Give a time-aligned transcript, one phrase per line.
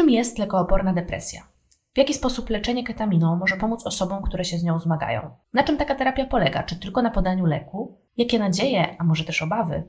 [0.00, 1.42] Czym jest lekooporna depresja?
[1.94, 5.30] W jaki sposób leczenie ketaminą może pomóc osobom, które się z nią zmagają?
[5.52, 6.62] Na czym taka terapia polega?
[6.62, 7.98] Czy tylko na podaniu leku?
[8.16, 9.82] Jakie nadzieje, a może też obawy,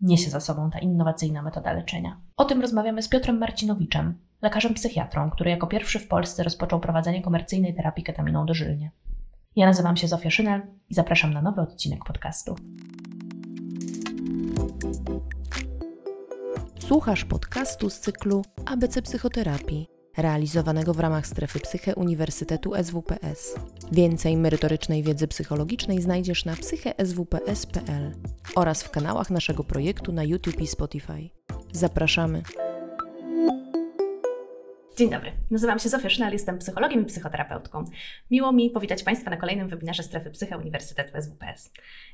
[0.00, 2.20] niesie za sobą ta innowacyjna metoda leczenia?
[2.36, 7.22] O tym rozmawiamy z Piotrem Marcinowiczem, lekarzem psychiatrą, który jako pierwszy w Polsce rozpoczął prowadzenie
[7.22, 8.90] komercyjnej terapii ketaminą dożylnie.
[9.56, 12.56] Ja nazywam się Zofia Szynel i zapraszam na nowy odcinek podcastu.
[16.88, 23.54] Słuchasz podcastu z cyklu ABC Psychoterapii, realizowanego w ramach strefy Psyche Uniwersytetu SWPS.
[23.92, 28.14] Więcej merytorycznej wiedzy psychologicznej znajdziesz na psycheswps.pl
[28.56, 31.30] oraz w kanałach naszego projektu na YouTube i Spotify.
[31.72, 32.42] Zapraszamy!
[34.98, 37.84] Dzień dobry, nazywam się Zofia Szynal, jestem psychologiem i psychoterapeutką.
[38.30, 41.72] Miło mi powitać Państwa na kolejnym webinarze Strefy Psyche Uniwersytetu SWPS.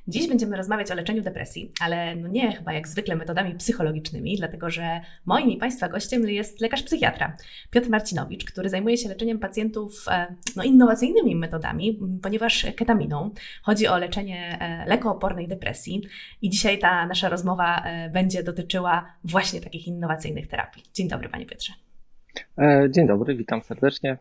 [0.09, 4.71] Dziś będziemy rozmawiać o leczeniu depresji, ale no nie chyba jak zwykle metodami psychologicznymi, dlatego
[4.71, 7.37] że moim i Państwa gościem jest lekarz psychiatra
[7.71, 13.31] Piotr Marcinowicz, który zajmuje się leczeniem pacjentów e, no, innowacyjnymi metodami, ponieważ ketaminą
[13.63, 16.03] chodzi o leczenie e, lekoopornej depresji
[16.43, 20.83] i dzisiaj ta nasza rozmowa e, będzie dotyczyła właśnie takich innowacyjnych terapii.
[20.95, 21.73] Dzień dobry Panie Piotrze.
[22.59, 24.19] E, dzień dobry, witam serdecznie.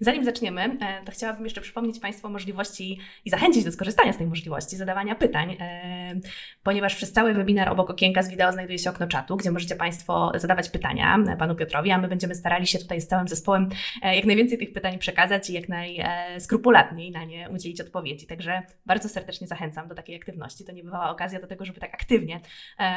[0.00, 4.16] Zanim zaczniemy, e, to chciałabym jeszcze przypomnieć Państwu o możliwości i zachęcić do skorzystania z
[4.16, 6.14] tej możliwości zadawania pytań, e,
[6.62, 10.32] ponieważ przez cały webinar obok okienka z wideo znajduje się okno czatu, gdzie możecie Państwo
[10.34, 13.68] zadawać pytania Panu Piotrowi, a my będziemy starali się tutaj z całym zespołem
[14.02, 18.26] jak najwięcej tych pytań przekazać i jak najskrupulatniej na nie udzielić odpowiedzi.
[18.26, 20.64] Także bardzo serdecznie zachęcam do takiej aktywności.
[20.64, 22.40] To nie bywała okazja do tego, żeby tak aktywnie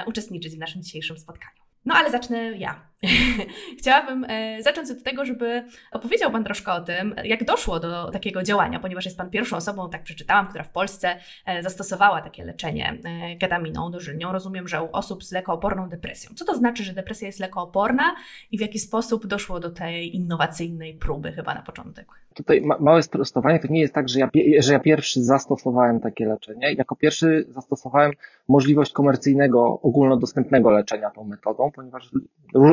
[0.05, 1.66] uczestniczyć w naszym dzisiejszym spotkaniu.
[1.87, 2.87] No ale zacznę ja.
[3.79, 8.43] Chciałabym e, zacząć od tego, żeby opowiedział Pan troszkę o tym, jak doszło do takiego
[8.43, 11.15] działania, ponieważ jest Pan pierwszą osobą, tak przeczytałam, która w Polsce
[11.45, 14.31] e, zastosowała takie leczenie e, ketaminą dożylnią.
[14.31, 16.31] Rozumiem, że u osób z lekooporną depresją.
[16.35, 18.15] Co to znaczy, że depresja jest lekooporna
[18.51, 22.07] i w jaki sposób doszło do tej innowacyjnej próby chyba na początek?
[22.33, 26.25] Tutaj ma małe sprostowanie, to nie jest tak, że ja, że ja pierwszy zastosowałem takie
[26.25, 26.73] leczenie.
[26.73, 28.11] Jako pierwszy zastosowałem
[28.47, 32.11] możliwość komercyjnego, ogólnodostępnego leczenia tą metodą, ponieważ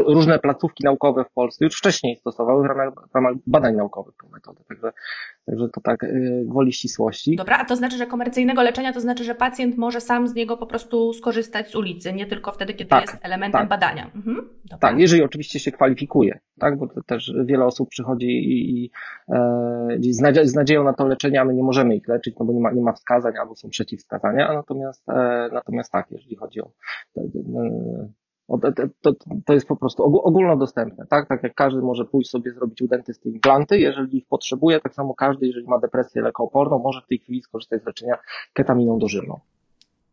[0.06, 4.28] różne placówki naukowe w Polsce już wcześniej stosowały w ramach, w ramach badań naukowych tę
[4.32, 4.60] metodę.
[4.68, 4.92] Także,
[5.46, 7.36] także to tak yy, gwoli ścisłości.
[7.36, 10.56] Dobra, a to znaczy, że komercyjnego leczenia to znaczy, że pacjent może sam z niego
[10.56, 13.68] po prostu skorzystać z ulicy, nie tylko wtedy, kiedy tak, jest elementem tak.
[13.68, 14.10] badania.
[14.14, 14.48] Mhm,
[14.80, 18.90] tak, jeżeli oczywiście się kwalifikuje, tak, bo też wiele osób przychodzi i, i
[19.28, 22.60] e, z nadzieją na to leczenie, a my nie możemy ich leczyć, no bo nie
[22.60, 26.70] ma, nie ma wskazań albo są przeciwwskazania, natomiast, e, natomiast tak, jeżeli chodzi o
[29.00, 29.12] to,
[29.46, 31.28] to jest po prostu ogólnodostępne, tak?
[31.28, 35.14] Tak jak każdy może pójść sobie zrobić u dentysty implanty, jeżeli ich potrzebuje, tak samo
[35.14, 38.18] każdy, jeżeli ma depresję lekooporną, może w tej chwili skorzystać z leczenia
[38.52, 39.40] ketaminą dożylną.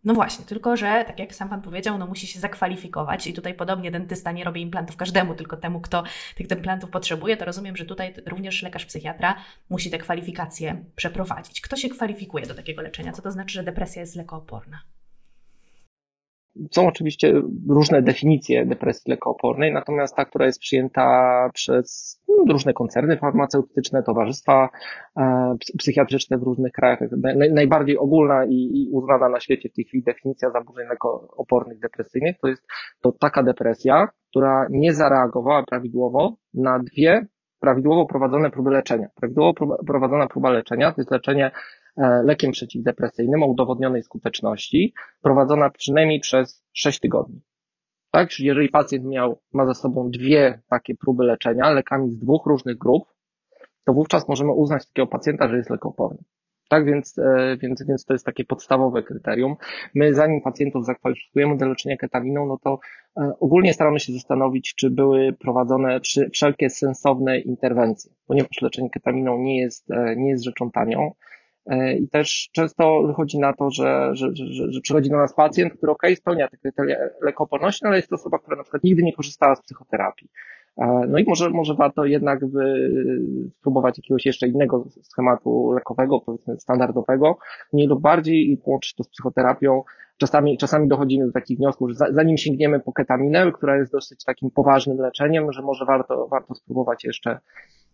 [0.03, 3.53] No właśnie, tylko że, tak jak sam Pan powiedział, no musi się zakwalifikować i tutaj
[3.53, 6.03] podobnie dentysta nie robi implantów każdemu, tylko temu, kto
[6.35, 9.35] tych implantów potrzebuje, to rozumiem, że tutaj również lekarz psychiatra
[9.69, 11.61] musi te kwalifikacje przeprowadzić.
[11.61, 13.11] Kto się kwalifikuje do takiego leczenia?
[13.11, 14.77] Co to znaczy, że depresja jest lekooporna?
[16.71, 23.17] Są oczywiście różne definicje depresji lekoopornej, natomiast ta, która jest przyjęta przez no, różne koncerny
[23.17, 24.69] farmaceutyczne, towarzystwa
[25.17, 26.99] e, psychiatryczne w różnych krajach,
[27.51, 32.63] najbardziej ogólna i uznana na świecie w tej chwili definicja zaburzeń lekoopornych depresyjnych, to jest
[33.01, 37.27] to taka depresja, która nie zareagowała prawidłowo na dwie
[37.59, 39.07] prawidłowo prowadzone próby leczenia.
[39.15, 41.51] Prawidłowo prowadzona próba leczenia to jest leczenie
[42.23, 47.41] lekiem przeciwdepresyjnym o udowodnionej skuteczności, prowadzona przynajmniej przez 6 tygodni.
[48.11, 52.45] Tak, czyli jeżeli pacjent miał, ma za sobą dwie takie próby leczenia lekami z dwóch
[52.45, 53.03] różnych grup,
[53.85, 56.23] to wówczas możemy uznać takiego pacjenta, że jest lekooporny.
[56.69, 59.55] Tak, więc, e, więc, więc to jest takie podstawowe kryterium.
[59.95, 62.79] My zanim pacjentów zakwalifikujemy do leczenia ketaminą, no to
[63.17, 65.99] e, ogólnie staramy się zastanowić, czy były prowadzone
[66.33, 71.11] wszelkie sensowne interwencje, ponieważ leczenie ketaminą nie jest, nie jest rzeczą tanią.
[71.65, 75.73] E, I też często wychodzi na to, że, że, że, że przychodzi do nas pacjent,
[75.73, 79.13] który ok, spełnia te kryteria lekooporności, ale jest to osoba, która na przykład nigdy nie
[79.13, 80.29] korzystała z psychoterapii.
[80.77, 82.91] E, no i może, może warto jednak by
[83.59, 87.37] spróbować jakiegoś jeszcze innego schematu lekowego, powiedzmy standardowego,
[87.73, 89.83] mniej lub bardziej i połączyć to z psychoterapią.
[90.17, 94.51] Czasami, czasami dochodzimy do takich wniosków, że zanim sięgniemy po ketaminę, która jest dosyć takim
[94.51, 97.39] poważnym leczeniem, że może warto, warto spróbować jeszcze,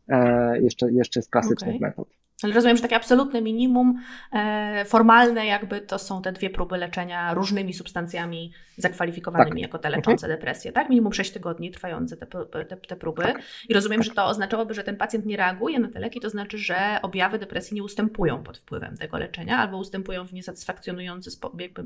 [0.10, 1.88] e, jeszcze, jeszcze z klasycznych okay.
[1.88, 2.08] metod.
[2.44, 4.02] Ale rozumiem, że takie absolutne minimum
[4.34, 9.62] e, formalne jakby to są te dwie próby leczenia różnymi substancjami zakwalifikowanymi tak.
[9.62, 10.40] jako te leczące mhm.
[10.40, 10.90] depresję, tak?
[10.90, 12.26] Minimum 6 tygodni trwające te,
[12.66, 13.22] te, te próby.
[13.22, 13.42] Tak.
[13.70, 14.08] I rozumiem, tak.
[14.08, 17.40] że to oznaczałoby, że ten pacjent nie reaguje na te leki, to znaczy, że objawy
[17.40, 21.32] depresji nie ustępują pod wpływem tego leczenia albo ustępują w niesatysfakcjonujący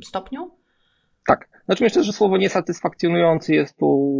[0.04, 0.52] stopniu?
[1.28, 1.50] Tak.
[1.66, 4.11] Znaczy myślę, że słowo niesatysfakcjonujący jest tu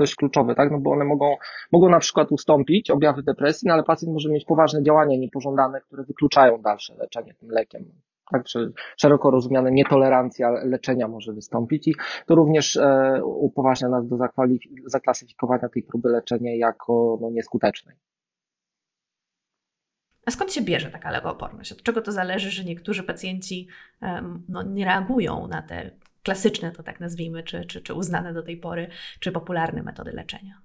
[0.00, 0.70] dość kluczowe, tak?
[0.70, 1.36] No bo one mogą,
[1.72, 6.04] mogą na przykład ustąpić objawy depresji, no ale pacjent może mieć poważne działania niepożądane, które
[6.04, 7.84] wykluczają dalsze leczenie tym lekiem.
[8.30, 11.94] Tak, czy szeroko rozumiane nietolerancja leczenia może wystąpić i
[12.26, 14.16] to również e, upoważnia nas do
[14.86, 17.96] zaklasyfikowania tej próby leczenia jako no, nieskutecznej.
[20.26, 21.72] A skąd się bierze taka lekooporność?
[21.72, 23.68] Od czego to zależy, że niektórzy pacjenci
[24.48, 25.90] no, nie reagują na te
[26.22, 28.88] klasyczne, to tak nazwijmy, czy, czy, czy uznane do tej pory,
[29.20, 30.60] czy popularne metody leczenia?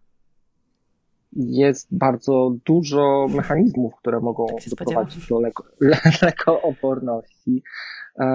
[1.36, 5.64] Jest bardzo dużo mechanizmów, które mogą tak doprowadzić do leko,
[6.22, 7.64] lekooporności.
[8.20, 8.26] E,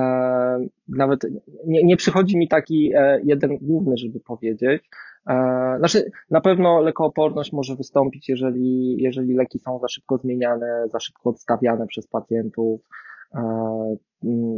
[0.89, 1.21] nawet
[1.67, 4.83] nie, nie przychodzi mi taki e, jeden główny, żeby powiedzieć.
[5.27, 11.01] E, znaczy, na pewno lekooporność może wystąpić, jeżeli, jeżeli leki są za szybko zmieniane, za
[11.01, 12.81] szybko odstawiane przez pacjentów,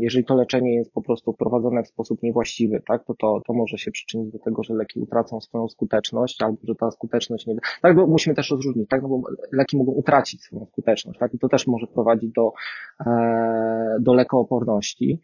[0.00, 3.78] jeżeli to leczenie jest po prostu prowadzone w sposób niewłaściwy, tak, to, to, to może
[3.78, 7.56] się przyczynić do tego, że leki utracą swoją skuteczność, albo że ta skuteczność nie.
[7.82, 9.22] Tak, bo musimy też rozróżnić, tak, no bo
[9.52, 12.52] leki mogą utracić swoją skuteczność, tak, i to też może prowadzić do,
[13.06, 15.20] e, do lekooporności.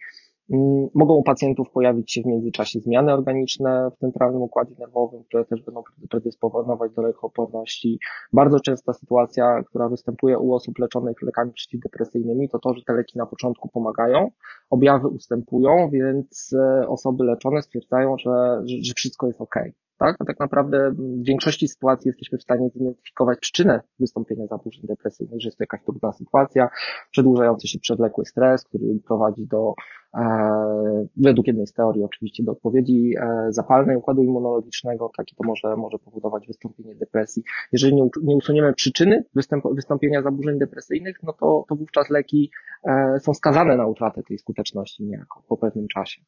[0.52, 5.44] Mm, mogą u pacjentów pojawić się w międzyczasie zmiany organiczne w centralnym układzie nerwowym, które
[5.44, 7.98] też będą predysponować do lekooporności.
[8.32, 13.18] Bardzo częsta sytuacja, która występuje u osób leczonych lekami przeciwdepresyjnymi, to to, że te leki
[13.18, 14.30] na początku pomagają,
[14.70, 19.54] objawy ustępują, więc e, osoby leczone stwierdzają, że, że, wszystko jest ok
[19.98, 20.16] tak?
[20.18, 25.48] A tak naprawdę w większości sytuacji jesteśmy w stanie zidentyfikować przyczynę wystąpienia zaburzeń depresyjnych, że
[25.48, 26.68] jest to jakaś trudna sytuacja,
[27.10, 29.74] przedłużający się przewlekły stres, który prowadzi do,
[30.14, 35.44] e, według jednej z teorii oczywiście, do odpowiedzi e, zapalnej układu immunologicznego, tak i to
[35.44, 37.42] może, może powodować wystąpienie depresji.
[37.72, 42.50] Jeżeli nie, nie usuniemy przyczyny występ, wystąpienia zaburzeń depresyjnych, no to, to wówczas leki
[42.84, 46.22] e, są skazane na utratę tej skuteczności niejako po pewnym czasie.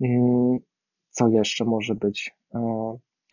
[0.00, 0.58] Mm,
[1.10, 2.34] co jeszcze może być?
[2.54, 2.58] E,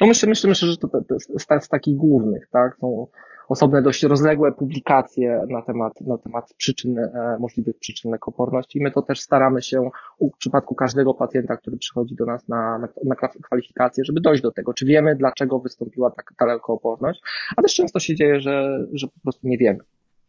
[0.01, 2.77] no myślę, myślę, myślę, że to, to, to z takich głównych, tak?
[2.81, 3.07] Są
[3.49, 8.91] osobne dość rozległe publikacje na temat, na temat przyczyn, e, możliwych przyczyn lekoporności i my
[8.91, 9.89] to też staramy się
[10.21, 14.51] w przypadku każdego pacjenta, który przychodzi do nas na, na, na kwalifikację, żeby dojść do
[14.51, 17.21] tego, czy wiemy, dlaczego wystąpiła taka, ta lekoporność,
[17.57, 19.79] a też często się dzieje, że, że po prostu nie wiemy.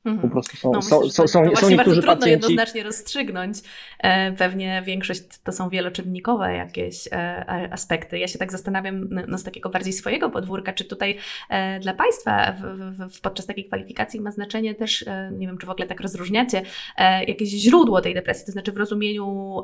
[0.04, 0.28] Mhm.
[0.28, 2.30] Po prostu są, no, są, myślę, są, są, są niektórzy trudno pacjenci...
[2.30, 3.58] jednoznacznie rozstrzygnąć.
[3.98, 8.18] E, pewnie większość to są wieloczynnikowe jakieś e, aspekty.
[8.18, 11.18] Ja się tak zastanawiam no, z takiego bardziej swojego podwórka, czy tutaj
[11.50, 12.62] e, dla Państwa w,
[13.14, 16.62] w, podczas takiej kwalifikacji ma znaczenie też, nie wiem, czy w ogóle tak rozróżniacie,
[17.26, 19.62] jakieś źródło tej depresji, to znaczy w rozumieniu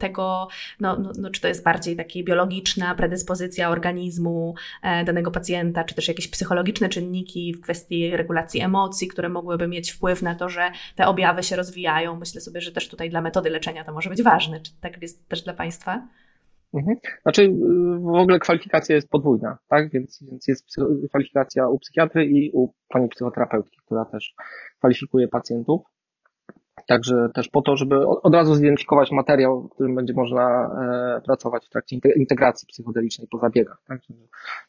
[0.00, 0.48] tego,
[0.80, 6.08] no, no, no, czy to jest bardziej taka biologiczna predyspozycja organizmu danego pacjenta, czy też
[6.08, 10.70] jakieś psychologiczne czynniki w kwestii regulacji emocji, które mogą mogłyby mieć wpływ na to, że
[10.96, 12.16] te objawy się rozwijają.
[12.16, 14.60] Myślę sobie, że też tutaj dla metody leczenia to może być ważne.
[14.60, 16.08] Czy tak jest też dla Państwa?
[16.74, 16.96] Mhm.
[17.22, 17.52] Znaczy,
[18.00, 19.90] w ogóle kwalifikacja jest podwójna, tak?
[19.90, 20.66] Więc, więc jest
[21.08, 24.34] kwalifikacja u psychiatry i u pani psychoterapeutki, która też
[24.78, 25.80] kwalifikuje pacjentów.
[26.86, 30.70] Także też po to, żeby od razu zidentyfikować materiał, w którym będzie można
[31.16, 33.82] e, pracować w trakcie integracji psychodelicznej po zabiegach.
[33.88, 34.00] Tak?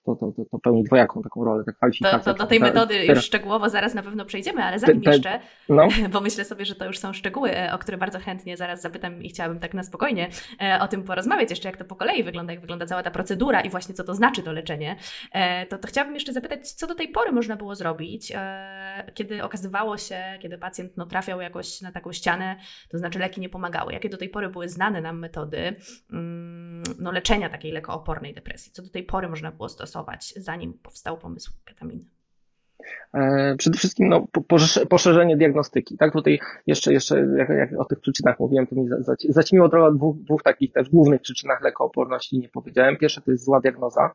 [0.05, 2.19] To, to, to, to pełni dwojaką taką rolę, ta kwalifikacja.
[2.19, 5.87] To, to do tej metody już szczegółowo zaraz na pewno przejdziemy, ale zanim jeszcze, no.
[6.13, 9.23] bo myślę sobie, że to już są szczegóły, e, o które bardzo chętnie zaraz zapytam
[9.23, 10.29] i chciałabym tak na spokojnie
[10.61, 13.61] e, o tym porozmawiać jeszcze, jak to po kolei wygląda, jak wygląda cała ta procedura
[13.61, 14.95] i właśnie co to znaczy to leczenie,
[15.69, 18.33] to, to chciałabym jeszcze zapytać, co do tej pory można było zrobić,
[19.13, 22.55] kiedy okazywało się, kiedy pacjent no, trafiał jakoś na taką ścianę,
[22.89, 23.93] to znaczy leki nie pomagały.
[23.93, 25.75] Jakie do tej pory były znane nam metody
[26.11, 28.71] mm, no, leczenia takiej lekoopornej depresji?
[28.71, 32.05] Co do tej pory można było stosować, zanim powstał pomysł ketaminy?
[33.13, 34.27] E, przede wszystkim no,
[34.89, 35.97] poszerzenie diagnostyki.
[35.97, 38.89] Tak, tutaj jeszcze, jeszcze jak, jak o tych przyczynach mówiłem, to mi
[39.29, 42.97] zaćmiło trochę dwóch, dwóch takich też głównych przyczynach lekooporności nie powiedziałem.
[42.97, 44.11] Pierwsze to jest zła diagnoza,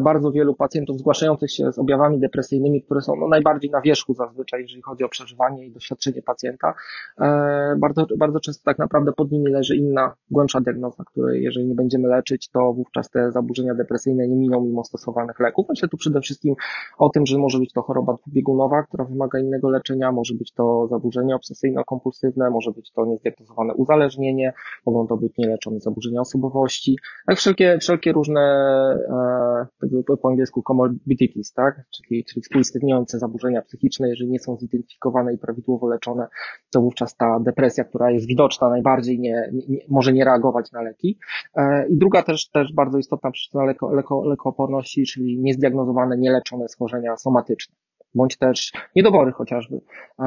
[0.00, 4.62] bardzo wielu pacjentów zgłaszających się z objawami depresyjnymi, które są no, najbardziej na wierzchu zazwyczaj,
[4.62, 6.74] jeżeli chodzi o przeżywanie i doświadczenie pacjenta.
[7.20, 11.74] E, bardzo, bardzo często tak naprawdę pod nimi leży inna, głębsza diagnoza, której jeżeli nie
[11.74, 15.66] będziemy leczyć, to wówczas te zaburzenia depresyjne nie miną mimo stosowanych leków.
[15.68, 16.54] Myślę tu przede wszystkim
[16.98, 20.86] o tym, że może być to choroba dwubiegunowa, która wymaga innego leczenia, może być to
[20.88, 24.52] zaburzenie obsesyjno-kompulsywne, może być to niezdiagnozowane uzależnienie,
[24.86, 31.52] mogą to być nieleczone zaburzenia osobowości, tak wszelkie, wszelkie różne e, tak po angielsku comorbidities,
[31.52, 31.84] tak?
[31.96, 36.26] Czyli, czyli współistniejące zaburzenia psychiczne, jeżeli nie są zidentyfikowane i prawidłowo leczone,
[36.72, 41.18] to wówczas ta depresja, która jest widoczna, najbardziej nie, nie może nie reagować na leki.
[41.54, 47.16] E, I druga też, też bardzo istotna przyczyna leko, leko, lekooporności, czyli niezdiagnozowane, nieleczone schorzenia
[47.16, 47.74] somatyczne
[48.14, 49.80] bądź też niedobory chociażby.
[50.18, 50.24] E,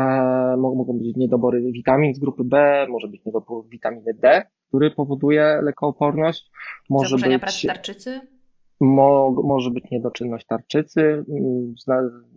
[0.57, 6.51] mogą być niedobory witamin z grupy B, może być niedobór witaminy D, który powoduje lekooporność.
[6.89, 8.36] Może Zaburzenia być, pracy tarczycy?
[8.79, 11.25] Mo, może być niedoczynność tarczycy.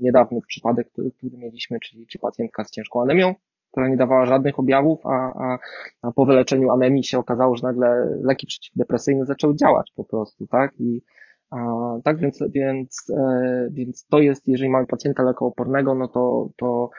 [0.01, 3.35] Niedawny przypadek, który, który mieliśmy, czyli, czy pacjentka z ciężką anemią,
[3.71, 5.59] która nie dawała żadnych objawów, a, a,
[6.03, 10.81] a po wyleczeniu anemii się okazało, że nagle leki przeciwdepresyjne zaczęły działać po prostu, tak?
[10.81, 11.03] I
[11.51, 11.59] a,
[12.05, 16.91] tak więc, więc, e, więc to jest, jeżeli mamy pacjenta lekoopornego, no to, to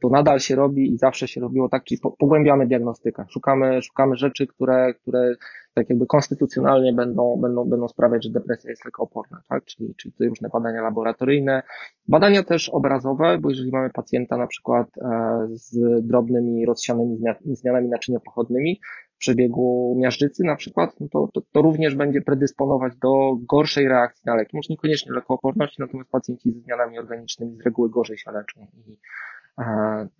[0.00, 3.24] to nadal się robi i zawsze się robiło tak, czyli pogłębiamy diagnostykę.
[3.28, 5.34] Szukamy, szukamy rzeczy, które, które
[5.74, 9.64] tak jakby konstytucjonalnie będą, będą, będą sprawiać, że depresja jest lekooporna, tak?
[9.64, 11.62] Czyli, czyli tutaj różne badania laboratoryjne,
[12.08, 18.20] badania też obrazowe, bo jeżeli mamy pacjenta na przykład e, z drobnymi, rozsianymi zmianami naczynia
[18.20, 18.80] pochodnymi,
[19.16, 24.22] w przebiegu miażdżycy na przykład, no to, to, to, również będzie predysponować do gorszej reakcji
[24.26, 24.56] na leki.
[24.56, 28.96] Może niekoniecznie lekooporności, natomiast pacjenci ze zmianami organicznymi z reguły gorzej się leczą i,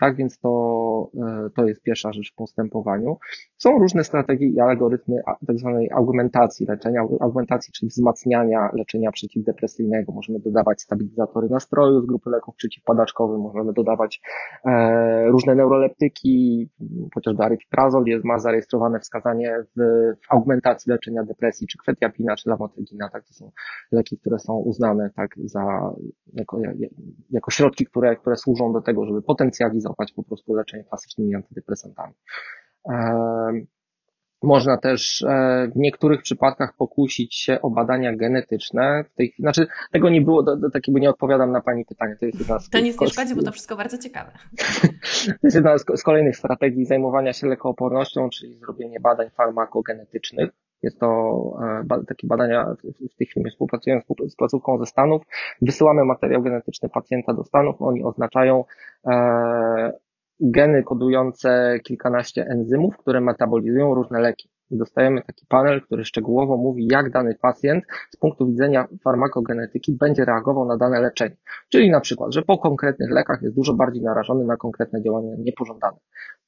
[0.00, 3.16] tak więc to, e, to jest pierwsza rzecz w postępowaniu.
[3.56, 10.12] Są różne strategie i algorytmy tak zwanej augmentacji leczenia, augmentacji, czyli wzmacniania leczenia przeciwdepresyjnego.
[10.12, 14.20] Możemy dodawać stabilizatory nastroju z grupy leków przeciwpadaczkowych, możemy dodawać
[14.64, 16.68] e, różne neuroleptyki,
[17.14, 19.80] chociażby aripiprazol jest, ma zarejestrowane wskazanie w,
[20.16, 23.50] w augmentacji leczenia depresji, czy kwetiapina, czy lamotrigina, tak, to są
[23.92, 25.94] leki, które są uznane tak za,
[26.32, 26.60] jako,
[27.30, 32.14] jako środki, które, które służą do tego, żeby potencjalizować po prostu leczenie klasycznymi antydepresantami.
[34.42, 39.04] Można też e, w niektórych przypadkach pokusić się o badania genetyczne.
[39.04, 42.16] W tej chwili, znaczy, tego nie było, do, do takiego nie odpowiadam na Pani pytanie.
[42.20, 44.32] To jest jedna z, to nic nie szkodzi, bo to wszystko bardzo ciekawe.
[45.40, 50.50] to jest jedna z, z kolejnych strategii zajmowania się lekoopornością, czyli zrobienie badań farmakogenetycznych.
[50.82, 51.08] Jest to
[51.90, 52.74] e, takie badania,
[53.12, 55.22] w tej chwili współpracują z placówką ze Stanów.
[55.62, 58.64] Wysyłamy materiał genetyczny pacjenta do Stanów, oni oznaczają
[59.06, 59.92] e,
[60.40, 64.48] geny kodujące kilkanaście enzymów, które metabolizują różne leki.
[64.70, 70.24] I dostajemy taki panel, który szczegółowo mówi, jak dany pacjent z punktu widzenia farmakogenetyki będzie
[70.24, 71.36] reagował na dane leczenie.
[71.68, 75.96] Czyli na przykład, że po konkretnych lekach jest dużo bardziej narażony na konkretne działania niepożądane.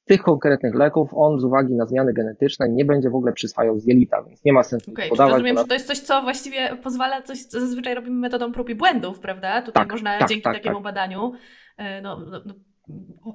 [0.09, 3.87] Tych konkretnych leków on z uwagi na zmiany genetyczne nie będzie w ogóle przyswajał z
[3.87, 5.31] jelita, więc nie ma sensu okay, podawać.
[5.31, 8.75] Rozumiem, że to jest coś, co właściwie pozwala, coś, co zazwyczaj robimy metodą prób i
[8.75, 9.61] błędów, prawda?
[9.61, 10.83] Tutaj tak, można tak, dzięki tak, takiemu tak.
[10.83, 11.31] badaniu
[11.77, 12.53] e, no, no, no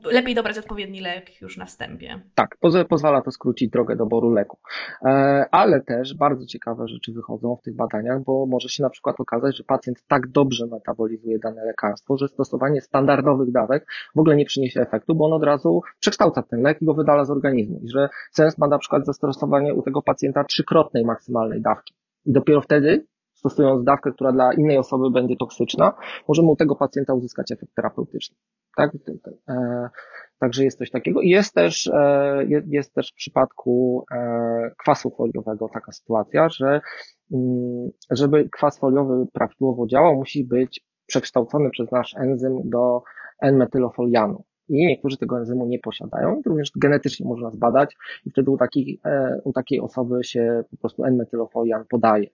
[0.04, 2.20] lepiej dobrać odpowiedni lek już na wstępie.
[2.34, 2.56] Tak,
[2.88, 4.58] pozwala to skrócić drogę doboru leku.
[5.04, 5.08] E,
[5.50, 9.56] ale też bardzo ciekawe rzeczy wychodzą w tych badaniach, bo może się na przykład okazać,
[9.56, 14.80] że pacjent tak dobrze metabolizuje dane lekarstwo, że stosowanie standardowych dawek w ogóle nie przyniesie
[14.80, 17.80] efektu, bo on od razu przekształca ten lek i go wydala z organizmu.
[17.82, 21.94] I że sens ma na przykład zastosowanie u tego pacjenta trzykrotnej maksymalnej dawki.
[22.26, 25.92] I dopiero wtedy stosując dawkę, która dla innej osoby będzie toksyczna,
[26.28, 28.36] możemy u tego pacjenta uzyskać efekt terapeutyczny.
[28.76, 28.90] Tak?
[29.48, 29.88] E,
[30.38, 31.20] także jest coś takiego.
[31.20, 36.80] I jest też, e, jest też w przypadku e, kwasu foliowego taka sytuacja, że
[37.32, 43.02] mm, żeby kwas foliowy prawidłowo działał, musi być przekształcony przez nasz enzym do
[43.42, 44.44] N-metylofolianu.
[44.68, 49.00] I niektórzy tego enzymu nie posiadają, również genetycznie można zbadać i wtedy u, takiej,
[49.44, 52.26] u takiej osoby się po prostu N-metylofolian podaje.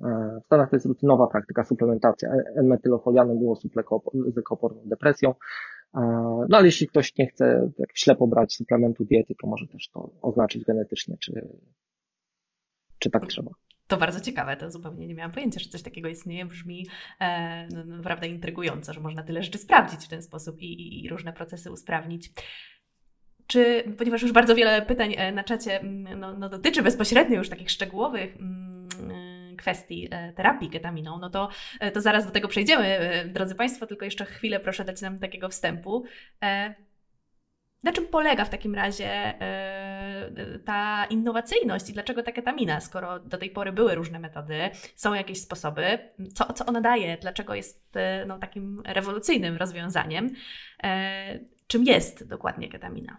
[0.00, 5.30] E, w Stanach to jest rutynowa praktyka suplementacja N-metylofolianem było z lekoporną depresją.
[5.94, 6.00] E,
[6.48, 10.10] no ale jeśli ktoś nie chce tak ślepo brać suplementu diety, to może też to
[10.22, 11.48] oznaczyć genetycznie, czy,
[12.98, 13.50] czy tak trzeba.
[13.86, 16.44] To bardzo ciekawe, to zupełnie nie miałam pojęcia, że coś takiego istnieje.
[16.44, 16.86] Brzmi
[17.20, 21.08] e, no, naprawdę intrygująco, że można tyle rzeczy sprawdzić w ten sposób i, i, i
[21.08, 22.32] różne procesy usprawnić.
[23.46, 27.48] Czy, ponieważ już bardzo wiele pytań e, na czacie mm, no, no, dotyczy bezpośrednio już
[27.48, 28.73] takich szczegółowych mm,
[29.56, 31.48] kwestii e, terapii ketaminą, no to,
[31.80, 35.18] e, to zaraz do tego przejdziemy, e, drodzy Państwo, tylko jeszcze chwilę proszę dać nam
[35.18, 36.04] takiego wstępu.
[37.82, 39.34] Na czym polega w takim razie
[40.64, 45.40] ta innowacyjność i dlaczego ta ketamina, skoro do tej pory były różne metody, są jakieś
[45.40, 45.98] sposoby,
[46.34, 47.94] co, co ona daje, dlaczego jest
[48.26, 50.30] no, takim rewolucyjnym rozwiązaniem?
[51.66, 53.16] Czym jest dokładnie ketamina?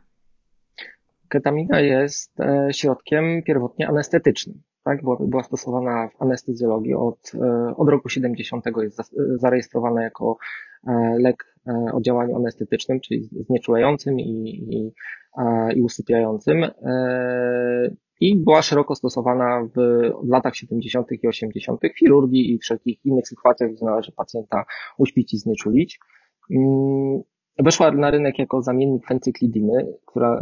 [1.29, 2.37] Ketamina jest
[2.71, 8.65] środkiem pierwotnie anestetycznym tak, była, była stosowana w anestezjologii od, e, od roku 70.
[8.83, 10.37] jest zarejestrowana jako
[10.87, 14.91] e, lek e, o działaniu anestetycznym, czyli znieczulającym i, i,
[15.75, 16.65] i usypiającym.
[18.19, 19.79] I była szeroko stosowana w,
[20.27, 21.11] latach 70.
[21.11, 21.81] i 80.
[21.95, 24.65] w chirurgii i wszelkich innych sytuacjach, gdzie należy pacjenta
[24.97, 25.99] uśpić i znieczulić.
[27.57, 30.41] Weszła na rynek jako zamiennik fencyklidiny, która,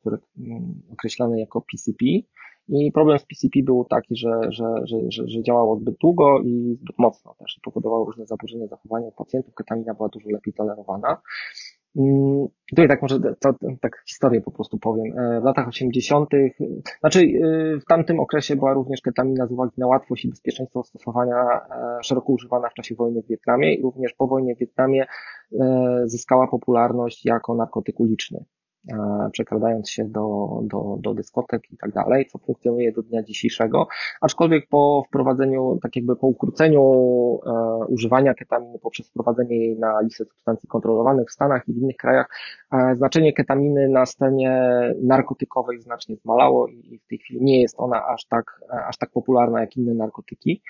[0.00, 2.04] która mm, określana jako PCP.
[2.68, 4.96] I problem z PCP był taki, że, że, że,
[5.28, 9.54] że działało zbyt długo i zbyt mocno też i powodowało różne zaburzenia zachowania u pacjentów.
[9.54, 11.16] Ketamina była dużo lepiej tolerowana.
[11.96, 15.18] Mm, tutaj tak może to, tak historię po prostu powiem.
[15.18, 16.30] E, w latach 80.,
[17.00, 21.36] znaczy e, w tamtym okresie była również ketamina z uwagi na łatwość i bezpieczeństwo stosowania
[21.36, 25.06] e, szeroko używana w czasie wojny w Wietnamie i również po wojnie w Wietnamie
[26.04, 28.44] zyskała popularność jako narkotyk uliczny.
[28.92, 33.86] E, przekradając się do, do, do dyskotek i tak dalej, co funkcjonuje do dnia dzisiejszego.
[34.20, 36.82] Aczkolwiek po wprowadzeniu, tak jakby po ukróceniu
[37.46, 41.96] e, używania ketaminy poprzez wprowadzenie jej na listę substancji kontrolowanych w Stanach i w innych
[41.96, 42.28] krajach,
[42.72, 48.06] e, znaczenie ketaminy na scenie narkotykowej znacznie zmalało i w tej chwili nie jest ona
[48.06, 50.62] aż tak, aż tak popularna jak inne narkotyki.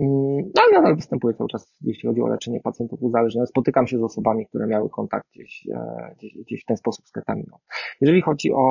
[0.00, 3.48] Mm, ale nadal występuje cały czas, jeśli chodzi o leczenie pacjentów uzależnionych.
[3.48, 7.12] Spotykam się z osobami, które miały kontakt gdzieś, e, gdzieś, gdzieś w ten sposób z
[7.12, 7.56] ketaminą.
[8.00, 8.64] Jeżeli chodzi o,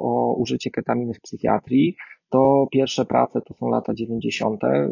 [0.00, 1.96] o użycie ketaminy w psychiatrii,
[2.32, 4.64] to pierwsze prace to są lata 90.
[4.64, 4.90] E,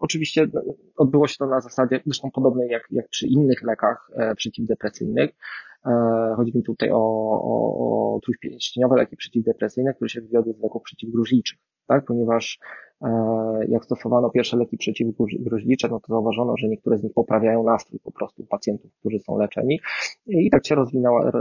[0.00, 0.62] oczywiście no,
[0.96, 5.30] odbyło się to na zasadzie, zresztą podobnej jak, jak przy innych lekach e, przeciwdepresyjnych.
[5.86, 5.90] E,
[6.36, 11.58] chodzi mi tutaj o, o, o trójpięścieniowe leki przeciwdepresyjne, które się wywiodły z leków przeciwgruźliczych,
[11.88, 12.04] tak?
[12.04, 12.58] ponieważ
[13.02, 18.00] E, jak stosowano pierwsze leki przeciwgruźlicze, no to zauważono, że niektóre z nich poprawiają nastrój
[18.00, 19.80] po prostu pacjentów, którzy są leczeni.
[20.26, 21.32] I tak się rozwinęła,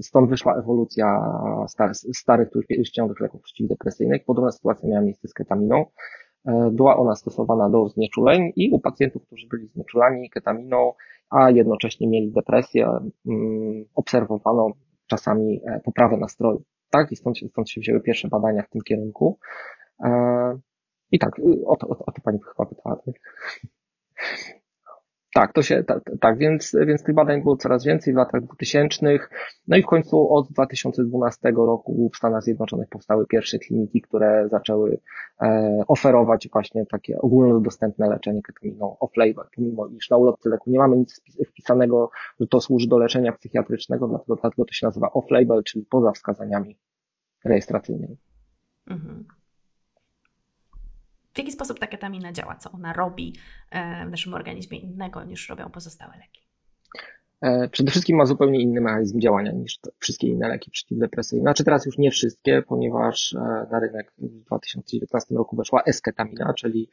[0.00, 4.24] stąd wyszła ewolucja starych, starych trójpięściowych leków przeciwdepresyjnych.
[4.24, 5.84] Podobna sytuacja miała miejsce z ketaminą.
[6.46, 10.92] E, była ona stosowana do znieczuleń i u pacjentów, którzy byli znieczulani ketaminą,
[11.30, 12.88] a jednocześnie mieli depresję,
[13.94, 14.70] obserwowano
[15.06, 16.62] czasami e, poprawę nastroju.
[16.90, 19.38] Tak, i stąd, stąd się wzięły pierwsze badania w tym kierunku.
[21.12, 22.96] I tak, o to, o to, o to pani chyba pytała.
[22.96, 23.14] Tak?
[25.34, 29.06] tak, to się, tak, tak, więc, więc tych badań było coraz więcej w latach 2000.
[29.68, 34.98] No i w końcu od 2012 roku w Stanach Zjednoczonych powstały pierwsze kliniki, które zaczęły
[35.42, 40.96] e, oferować właśnie takie ogólnodostępne leczenie ketaminą off-label, pomimo iż na ulotce leku nie mamy
[40.96, 45.86] nic wpisanego, że to służy do leczenia psychiatrycznego, dlatego, dlatego to się nazywa off-label, czyli
[45.90, 46.78] poza wskazaniami
[47.44, 48.16] rejestracyjnymi.
[48.86, 49.24] Mhm.
[51.34, 52.56] W jaki sposób ta ketamina działa?
[52.56, 53.34] Co ona robi
[53.70, 56.42] e, w naszym organizmie innego niż robią pozostałe leki?
[57.40, 61.42] E, przede wszystkim ma zupełnie inny mechanizm działania niż wszystkie inne leki przeciwdepresyjne.
[61.42, 66.88] Znaczy teraz już nie wszystkie, ponieważ e, na rynek w 2019 roku weszła esketamina, czyli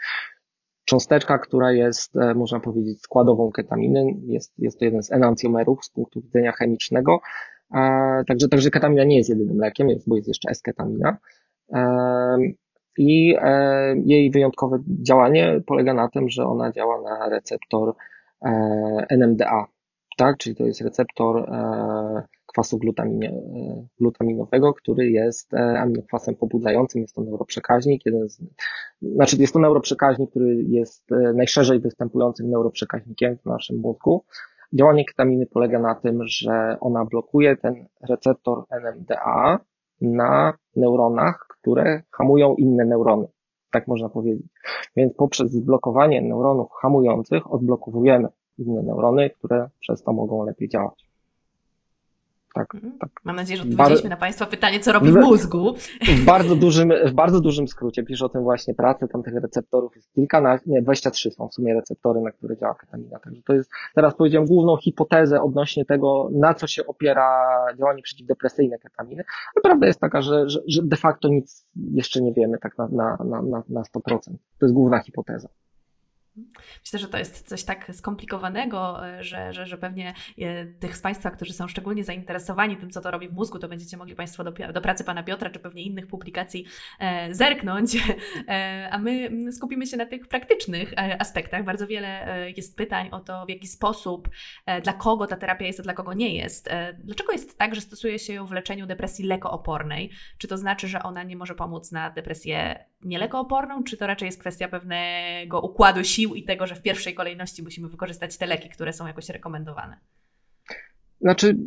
[0.86, 4.06] cząsteczka, która jest, można powiedzieć, składową ketaminy.
[4.26, 7.20] Jest, jest to jeden z enancjomerów z punktu widzenia chemicznego.
[8.28, 11.18] Także, także ketamina nie jest jedynym lekiem, bo jest jeszcze esketamina
[12.98, 17.94] i e, jej wyjątkowe działanie polega na tym, że ona działa na receptor
[18.46, 18.52] e,
[19.10, 19.68] NMDA,
[20.18, 20.38] tak?
[20.38, 22.80] Czyli to jest receptor e, kwasu
[24.00, 28.42] glutaminowego, który jest aminokwasem pobudzającym, jest to neuroprzekaźnik, jeden z,
[29.02, 31.04] znaczy jest to neuroprzekaźnik, który jest
[31.36, 34.26] najszerzej występującym neuroprzekaźnikiem w naszym mózgu.
[34.74, 39.60] Działanie ketaminy polega na tym, że ona blokuje ten receptor NMDA
[40.02, 43.28] na neuronach, które hamują inne neurony.
[43.72, 44.48] Tak można powiedzieć.
[44.96, 51.09] Więc poprzez zblokowanie neuronów hamujących odblokowujemy inne neurony, które przez to mogą lepiej działać.
[52.54, 52.98] Tak, mhm.
[53.00, 53.10] tak.
[53.24, 54.18] Mam nadzieję, że odpowiedzieliśmy Bar...
[54.18, 55.74] na Państwa pytanie, co robi w mózgu.
[56.02, 59.96] W bardzo dużym, w bardzo dużym skrócie pisze o tym właśnie pracę, tam tych receptorów
[59.96, 63.20] jest kilka, nie, 23 są w sumie receptory, na które działa ketamina.
[63.20, 68.80] Także to jest, teraz powiedziałem, główną hipotezę odnośnie tego, na co się opiera działanie przeciwdepresyjne
[68.80, 69.24] ketaminy.
[69.56, 72.88] Ale prawda jest taka, że, że, że de facto nic jeszcze nie wiemy tak na,
[72.88, 74.20] na, na, na 100%.
[74.60, 75.50] To jest główna hipoteza.
[76.86, 81.02] Myślę, że to jest coś tak skomplikowanego, e, że, że, że pewnie e, tych z
[81.02, 84.44] Państwa, którzy są szczególnie zainteresowani tym, co to robi w mózgu, to będziecie mogli Państwo
[84.44, 86.66] do, do pracy Pana Piotra, czy pewnie innych publikacji
[87.00, 87.96] e, zerknąć,
[88.48, 91.64] e, a my skupimy się na tych praktycznych e, aspektach.
[91.64, 92.10] Bardzo wiele
[92.58, 94.30] jest pytań o to, w jaki sposób,
[94.66, 96.70] e, dla kogo ta terapia jest, a dla kogo nie jest.
[97.04, 100.12] Dlaczego jest tak, że stosuje się ją w leczeniu depresji lekoopornej?
[100.38, 104.40] Czy to znaczy, że ona nie może pomóc na depresję nielekooporną, czy to raczej jest
[104.40, 108.94] kwestia pewnego układu sił i tego, że w pierwszej kolejności musimy wykorzystać te leki, które
[108.94, 109.98] są jakoś rekomendowane?
[111.22, 111.58] Znaczy,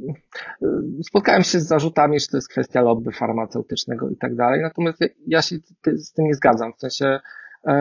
[1.02, 5.42] spotkałem się z zarzutami, że to jest kwestia lobby farmaceutycznego i tak dalej, natomiast ja
[5.42, 5.56] się
[5.96, 6.72] z tym nie zgadzam.
[6.72, 7.20] W sensie
[7.66, 7.72] e,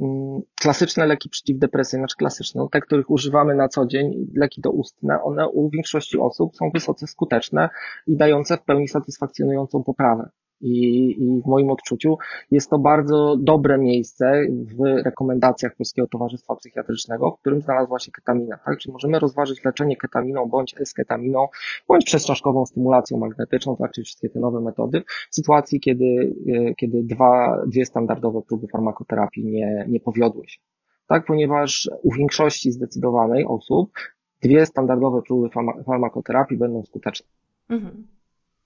[0.00, 5.48] mm, klasyczne leki przeciwdepresyjne, znaczy klasyczne, te, których używamy na co dzień, leki doustne, one
[5.48, 7.68] u większości osób są wysoce skuteczne
[8.06, 10.28] i dające w pełni satysfakcjonującą poprawę.
[10.60, 12.18] I, I w moim odczuciu
[12.50, 18.58] jest to bardzo dobre miejsce w rekomendacjach Polskiego Towarzystwa Psychiatrycznego, w którym znalazła się ketamina.
[18.64, 18.78] Tak?
[18.78, 21.46] Czyli możemy rozważyć leczenie ketaminą bądź esketaminą,
[21.88, 23.92] bądź przestrzaszkową stymulacją magnetyczną, tak?
[23.92, 29.44] czyli wszystkie te nowe metody, w sytuacji, kiedy, e, kiedy dwa, dwie standardowe próby farmakoterapii
[29.44, 30.60] nie, nie powiodły się.
[31.06, 31.24] Tak?
[31.26, 33.90] Ponieważ u większości zdecydowanej osób
[34.42, 35.48] dwie standardowe próby
[35.86, 37.26] farmakoterapii będą skuteczne.
[37.68, 38.06] Mhm.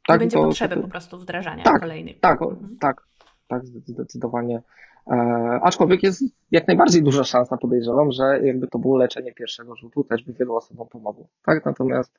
[0.07, 2.21] Tak, będzie to, potrzeby to, po prostu wdrażania tak, kolejnych.
[2.21, 2.77] Tak, mhm.
[2.81, 3.03] tak,
[3.49, 4.63] tak, zdecydowanie.
[5.11, 5.15] E,
[5.63, 10.25] aczkolwiek jest jak najbardziej duża szansa, podejrzewam, że jakby to było leczenie pierwszego rzutu, też
[10.25, 11.29] by wielu osobom pomogło.
[11.45, 12.19] Tak, natomiast,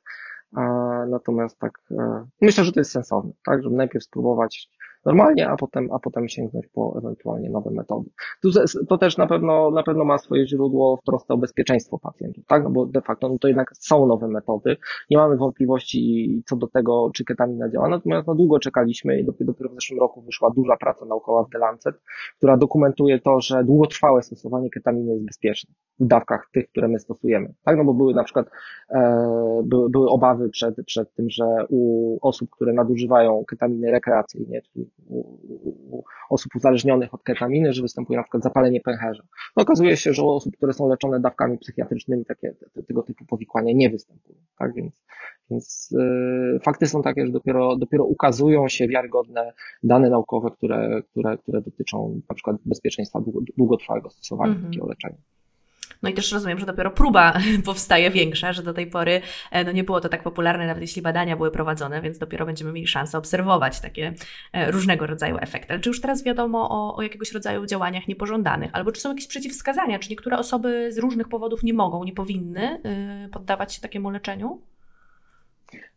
[0.56, 0.60] e,
[1.08, 4.68] natomiast tak, e, myślę, że to jest sensowne, tak, żeby najpierw spróbować
[5.06, 8.10] normalnie, a potem, a potem sięgnąć po ewentualnie nowe metody.
[8.42, 8.50] Tu,
[8.88, 12.64] to też na pewno, na pewno ma swoje źródło w trosce o bezpieczeństwo pacjentów, tak?
[12.64, 14.76] No bo de facto no to jednak są nowe metody.
[15.10, 19.52] Nie mamy wątpliwości co do tego, czy ketamina działa, natomiast no długo czekaliśmy i dopiero,
[19.52, 21.94] dopiero w zeszłym roku wyszła duża praca naukowa w The Lancet,
[22.36, 27.54] która dokumentuje to, że długotrwałe stosowanie ketaminy jest bezpieczne w dawkach tych, które my stosujemy,
[27.64, 27.76] tak?
[27.76, 28.46] No bo były na przykład,
[28.90, 34.90] e, były, były obawy przed, przed tym, że u osób, które nadużywają ketaminy rekreacyjnie, czyli
[35.08, 39.22] u, osób uzależnionych od ketaminy, że występuje na przykład zapalenie pęcherza.
[39.56, 43.24] No okazuje się, że u osób, które są leczone dawkami psychiatrycznymi, takie, te, tego typu
[43.24, 44.38] powikłania nie występują.
[44.58, 45.04] Tak więc,
[45.50, 51.38] więc yy, fakty są takie, że dopiero, dopiero ukazują się wiarygodne dane naukowe, które, które,
[51.38, 53.20] które dotyczą na przykład bezpieczeństwa
[53.56, 54.66] długotrwałego stosowania mm -hmm.
[54.66, 55.18] takiego leczenia.
[56.02, 57.32] No i też rozumiem, że dopiero próba
[57.64, 61.02] powstaje większa, że do tej pory e, no nie było to tak popularne, nawet jeśli
[61.02, 64.14] badania były prowadzone, więc dopiero będziemy mieli szansę obserwować takie
[64.52, 65.72] e, różnego rodzaju efekty.
[65.72, 68.70] Ale czy już teraz wiadomo o, o jakiegoś rodzaju działaniach niepożądanych?
[68.72, 69.98] Albo czy są jakieś przeciwwskazania?
[69.98, 74.60] Czy niektóre osoby z różnych powodów nie mogą, nie powinny e, poddawać się takiemu leczeniu?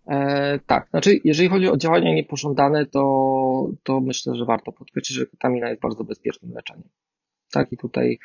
[0.07, 5.25] E, tak, znaczy jeżeli chodzi o działania niepożądane, to, to myślę, że warto podkreślić, że
[5.25, 6.89] ketamina jest bardzo bezpiecznym leczeniem.
[7.51, 8.19] Tak, i tutaj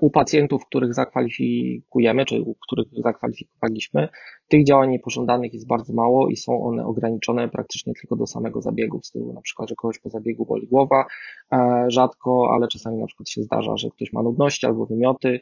[0.00, 4.08] u pacjentów, których zakwalifikujemy, czy u których zakwalifikowaliśmy,
[4.48, 8.98] tych działań niepożądanych jest bardzo mało i są one ograniczone praktycznie tylko do samego zabiegu,
[8.98, 11.04] w stylu na przykład, że kogoś po zabiegu boli głowa,
[11.52, 15.40] e, rzadko, ale czasami na przykład się zdarza, że ktoś ma nudności albo wymioty,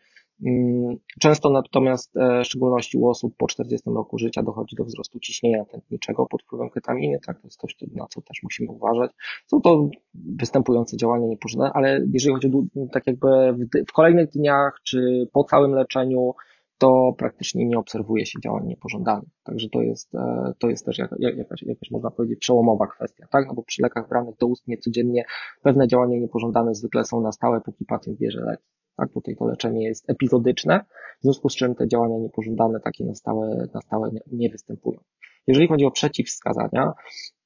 [1.20, 5.64] często natomiast, e, w szczególności u osób po 40 roku życia, dochodzi do wzrostu ciśnienia
[5.64, 9.11] tętniczego pod wpływem ketaminy, tak, to jest coś, na co też musimy uważać.
[9.46, 14.81] Są to występujące działania niepożądane, ale jeżeli chodzi o tak jakby w, w kolejnych dniach,
[14.85, 16.35] czy po całym leczeniu,
[16.79, 19.29] to praktycznie nie obserwuje się działań niepożądanych.
[19.44, 21.18] Także to jest, e, to jest też jakaś,
[21.62, 23.46] jakaś, można powiedzieć, przełomowa kwestia, tak?
[23.46, 25.24] No bo przy lekach branych do ust niecodziennie
[25.62, 28.78] pewne działania niepożądane zwykle są na stałe, póki pacjent bierze leki.
[28.99, 30.85] Tak, tutaj to leczenie jest epizodyczne,
[31.21, 35.01] w związku z czym te działania niepożądane takie na stałe, na stałe nie występują.
[35.47, 36.93] Jeżeli chodzi o przeciwwskazania,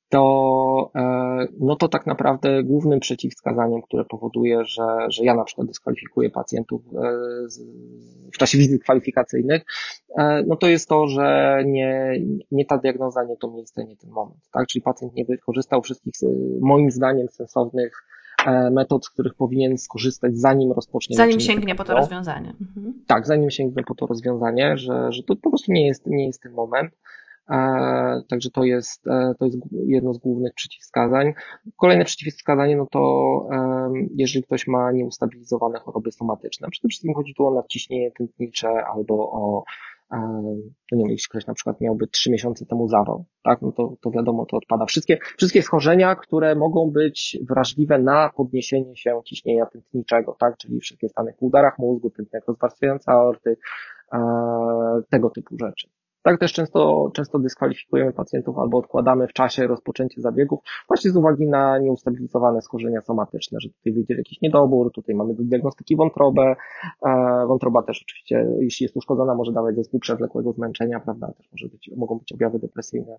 [0.08, 5.66] to, e, no to tak naprawdę głównym przeciwwskazaniem, które powoduje, że, że ja na przykład
[5.66, 7.12] dyskwalifikuję pacjentów e,
[8.34, 9.62] w czasie wizyt kwalifikacyjnych,
[10.18, 12.12] e, no to jest to, że nie,
[12.50, 14.66] nie ta diagnoza, nie to miejsce, nie ten moment, tak?
[14.66, 16.14] Czyli pacjent nie wykorzystał wszystkich
[16.60, 18.11] moim zdaniem sensownych
[18.70, 21.16] metod, z których powinien skorzystać, zanim rozpocznie.
[21.16, 22.54] Zanim sięgnie po to rozwiązanie.
[22.60, 22.94] Mhm.
[23.06, 26.42] Tak, zanim sięgnie po to rozwiązanie, że, że to po prostu nie jest, nie jest
[26.42, 26.94] ten moment.
[27.50, 31.32] E, także to jest, e, to jest jedno z głównych przeciwwskazań.
[31.76, 33.02] Kolejne przeciwwskazanie, no to
[34.14, 39.64] jeżeli ktoś ma nieustabilizowane choroby somatyczne, przede wszystkim chodzi tu o nadciśnienie tętnicze albo o
[40.12, 43.94] no nie wiem, jeśli ktoś na przykład miałby trzy miesiące temu zawał, tak, no to,
[44.00, 44.86] to wiadomo, to odpada.
[44.86, 51.08] Wszystkie, wszystkie schorzenia, które mogą być wrażliwe na podniesienie się ciśnienia tętniczego, tak, czyli wszystkie
[51.08, 53.56] stany w udarach mózgu, tętniak rozwarstwiająca aorty,
[55.10, 55.88] tego typu rzeczy.
[56.22, 61.48] Tak też często, często dyskwalifikujemy pacjentów albo odkładamy w czasie rozpoczęcie zabiegów właśnie z uwagi
[61.48, 66.54] na nieustabilizowane schorzenia somatyczne, że tutaj wyjdzie jakiś niedobór, tutaj mamy do diagnostyki wątrobę.
[67.06, 71.68] E, wątroba też oczywiście, jeśli jest uszkodzona, może dawać zespół przewlekłego zmęczenia, prawda, też może
[71.68, 73.16] być, mogą być objawy depresyjne.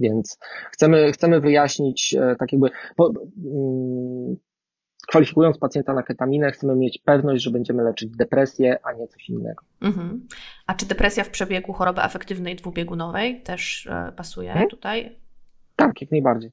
[0.00, 0.38] Więc
[0.72, 3.10] chcemy, chcemy wyjaśnić e, tak jakby, po,
[3.44, 4.36] mm,
[5.08, 9.64] kwalifikując pacjenta na ketaminę, chcemy mieć pewność, że będziemy leczyć depresję, a nie coś innego.
[9.80, 10.26] Mhm.
[10.66, 14.68] A czy depresja w przebiegu choroby afektywnej dwubiegunowej też e, pasuje hmm?
[14.68, 15.16] tutaj?
[15.76, 16.50] Tak, jak najbardziej.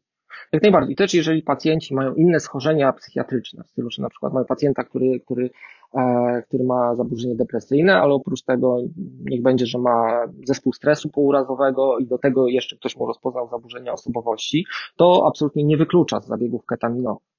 [0.52, 0.96] Jak najbardziej.
[0.96, 5.20] Też jeżeli pacjenci mają inne schorzenia psychiatryczne, w stylu, że na przykład mają pacjenta, który,
[5.20, 5.50] który,
[5.94, 8.78] e, który ma zaburzenie depresyjne, ale oprócz tego
[9.20, 13.94] niech będzie, że ma zespół stresu pourazowego i do tego jeszcze ktoś mu rozpoznał zaburzenia
[13.94, 17.30] osobowości, to absolutnie nie wyklucza z zabiegów ketaminowych.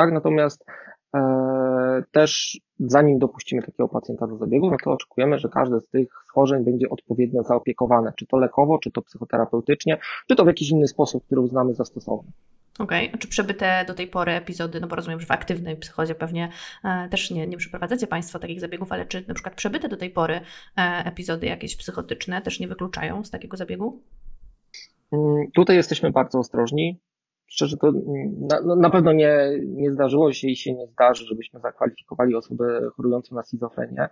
[0.00, 0.64] Tak, natomiast
[1.14, 1.20] e,
[2.12, 6.64] też zanim dopuścimy takiego pacjenta do zabiegu, no to oczekujemy, że każde z tych schorzeń
[6.64, 11.26] będzie odpowiednio zaopiekowane, czy to lekowo, czy to psychoterapeutycznie, czy to w jakiś inny sposób,
[11.26, 12.32] który uznamy za stosowny.
[12.78, 13.18] Okej, okay.
[13.18, 16.48] czy przebyte do tej pory epizody, no bo rozumiem, że w aktywnej psychozie pewnie
[16.84, 20.10] e, też nie, nie przeprowadzacie Państwo takich zabiegów, ale czy na przykład przebyte do tej
[20.10, 20.40] pory e,
[21.04, 24.02] epizody jakieś psychotyczne też nie wykluczają z takiego zabiegu?
[25.12, 27.00] Mm, tutaj jesteśmy bardzo ostrożni
[27.50, 27.92] szczerze to
[28.50, 32.80] na, no, na pewno nie, nie zdarzyło się i się nie zdarzy, żebyśmy zakwalifikowali osobę
[32.96, 34.08] chorującą na schizofrenię.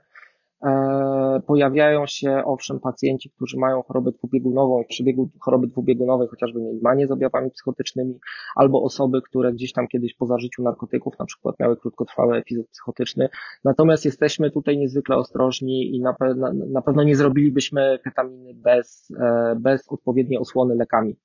[1.46, 7.10] Pojawiają się owszem pacjenci, którzy mają chorobę dwubiegunową, przebiegu choroby dwubiegunowej chociażby mieli manię z
[7.10, 8.18] objawami psychotycznymi,
[8.56, 13.28] albo osoby, które gdzieś tam kiedyś po zażyciu narkotyków na przykład miały krótkotrwały epizod psychotyczny.
[13.64, 19.12] Natomiast jesteśmy tutaj niezwykle ostrożni i na, pe- na pewno nie zrobilibyśmy ketaminy bez,
[19.60, 21.16] bez odpowiedniej osłony lekami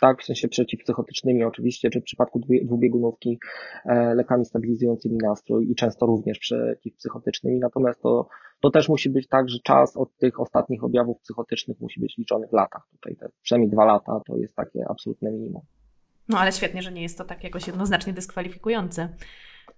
[0.00, 3.38] tak, w sensie przeciwpsychotycznymi oczywiście, czy w przypadku dwubiegunówki
[3.84, 7.58] e, lekami stabilizującymi nastrój i często również przeciwpsychotycznymi.
[7.58, 8.28] Natomiast to,
[8.60, 12.48] to też musi być tak, że czas od tych ostatnich objawów psychotycznych musi być liczony
[12.48, 12.88] w latach.
[12.92, 15.62] Tutaj te przynajmniej dwa lata to jest takie absolutne minimum.
[16.28, 19.08] No ale świetnie, że nie jest to tak jakoś jednoznacznie dyskwalifikujące.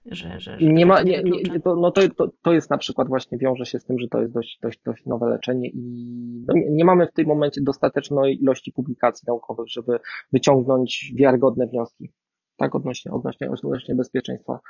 [0.07, 3.09] Że, że, że nie ma, nie, nie, to, no to, to, to jest na przykład
[3.09, 6.55] właśnie wiąże się z tym, że to jest dość, dość, dość nowe leczenie i no
[6.55, 9.99] nie, nie mamy w tym momencie dostatecznej ilości publikacji naukowych, żeby
[10.33, 12.13] wyciągnąć wiarygodne wnioski,
[12.57, 14.61] tak, odnośnie, odnośnie, odnośnie bezpieczeństwa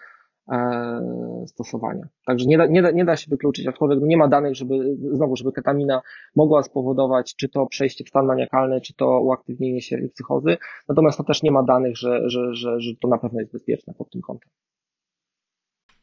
[0.53, 2.09] e, stosowania.
[2.27, 5.37] Także nie da, nie, da, nie da się wykluczyć, aczkolwiek nie ma danych, żeby, znowu,
[5.37, 6.03] żeby ketamina
[6.37, 10.57] mogła spowodować czy to przejście w stan maniakalny, czy to uaktywnienie się psychozy,
[10.89, 13.95] natomiast to też nie ma danych, że, że, że, że to na pewno jest bezpieczne
[13.95, 14.51] pod tym kątem.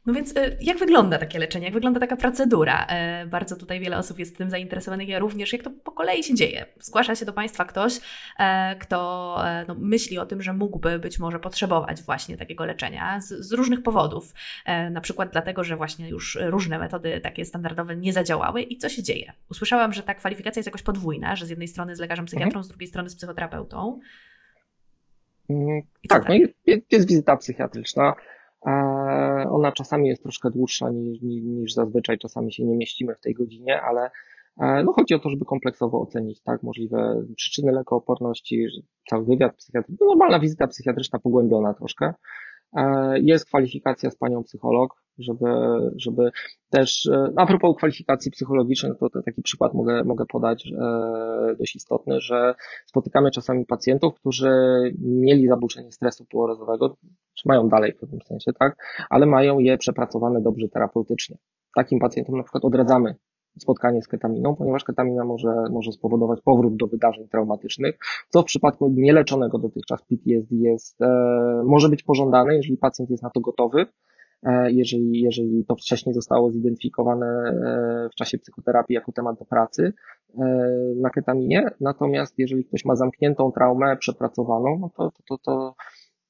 [0.08, 2.86] No więc y, jak wygląda takie leczenie, jak wygląda taka procedura?
[2.86, 6.36] E, bardzo tutaj wiele osób jest tym zainteresowanych, ja również, jak to po kolei się
[6.36, 6.66] dzieje.
[6.80, 8.00] Zgłasza się do Państwa ktoś,
[8.40, 13.22] e, kto e, no, myśli o tym, że mógłby być może potrzebować właśnie takiego leczenia
[13.22, 14.34] z, z, różnych powodów.
[14.92, 19.04] Na przykład dlatego, że właśnie już różne metody takie standardowe nie zadziałały i co się
[19.04, 19.34] dzieje?
[19.50, 22.64] Usłyszałam, że ta kwalifikacja jest jakoś podwójna, że z jednej strony z lekarzem psychiatrą, mhm.
[22.64, 24.00] z drugiej strony z psychoterapeutą.
[25.50, 28.14] Mm, tak, tak, no jest, jest wizyta psychiatryczna.
[29.50, 33.82] Ona czasami jest troszkę dłuższa niż, niż zazwyczaj, czasami się nie mieścimy w tej godzinie,
[33.82, 34.12] ale
[34.58, 38.66] e, no chodzi o to, żeby kompleksowo ocenić tak możliwe przyczyny lekooporności,
[39.10, 42.14] cały wywiad psychiatryczny, no normalna wizyta psychiatryczna pogłębiona troszkę.
[42.74, 45.46] E, jest kwalifikacja z panią psycholog, żeby,
[45.96, 46.32] żeby
[46.70, 50.72] też, e, a propos kwalifikacji psychologicznej, to, to taki przykład mogę, mogę podać
[51.60, 54.50] dość istotny, że spotykamy czasami pacjentów, którzy
[55.02, 56.98] mieli zaburzenie stresu półorozowego,
[57.38, 58.76] czy mają dalej w pewnym sensie, tak,
[59.10, 61.38] ale mają je przepracowane dobrze terapeutycznie.
[61.76, 63.16] Takim pacjentom na przykład odradzamy
[63.60, 67.98] spotkanie z ketaminą, ponieważ ketamina może, może spowodować powrót do wydarzeń traumatycznych,
[68.30, 71.08] co w przypadku nieleczonego dotychczas PTSD jest, e,
[71.66, 73.86] może być pożądane, jeżeli pacjent jest na to gotowy,
[74.44, 79.94] e, jeżeli, jeżeli to wcześniej zostało zidentyfikowane e, w czasie psychoterapii jako temat do pracy
[80.38, 80.44] e,
[80.96, 81.68] na ketaminie.
[81.82, 85.76] Natomiast jeżeli ktoś ma zamkniętą traumę przepracowaną, no to, to, to, to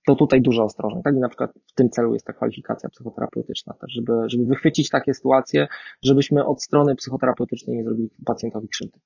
[0.07, 1.01] to tutaj dużo ostrożnie.
[1.03, 4.89] Tak i na przykład w tym celu jest ta kwalifikacja psychoterapeutyczna, też żeby, żeby wychwycić
[4.89, 5.67] takie sytuacje,
[6.03, 8.99] żebyśmy od strony psychoterapeutycznej nie zrobili pacjentowi krzywdy.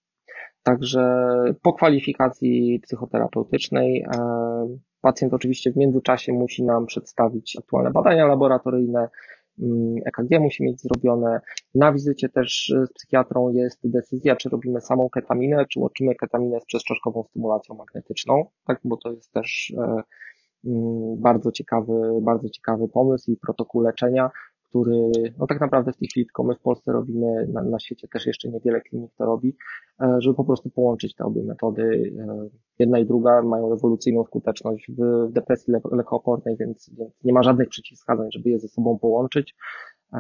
[0.64, 1.28] Także
[1.62, 9.10] po kwalifikacji psychoterapeutycznej e, pacjent oczywiście w międzyczasie musi nam przedstawić aktualne badania laboratoryjne,
[9.60, 11.42] mm, EKG musi mieć zrobione.
[11.76, 16.66] Na wizycie też z psychiatrą jest decyzja, czy robimy samą ketaminę, czy łączymy ketaminę z
[16.66, 20.04] przestrzeszkową stymulacją magnetyczną, tak, bo to jest też e,
[21.18, 24.32] bardzo ciekawy, bardzo ciekawy pomysł i protokół leczenia,
[24.72, 28.08] który no tak naprawdę w tej chwili tylko my w Polsce robimy, na, na świecie
[28.08, 29.56] też jeszcze niewiele klinik to robi,
[30.02, 32.14] e, żeby po prostu połączyć te obie metody.
[32.20, 37.44] E, jedna i druga mają rewolucyjną skuteczność w, depresji le lekoopornej, więc, więc nie ma
[37.44, 39.56] żadnych przeciwwskazań, żeby je ze sobą połączyć.
[40.14, 40.20] E,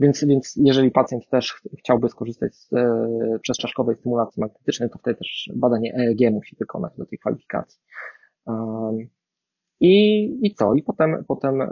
[0.00, 5.94] więc, więc jeżeli pacjent też chciałby skorzystać z e, stymulacji magnetycznej, to wtedy też badanie
[5.94, 7.80] EEG musi wykonać do tej kwalifikacji.
[9.82, 10.74] I, i co?
[10.74, 11.68] I potem, potem e,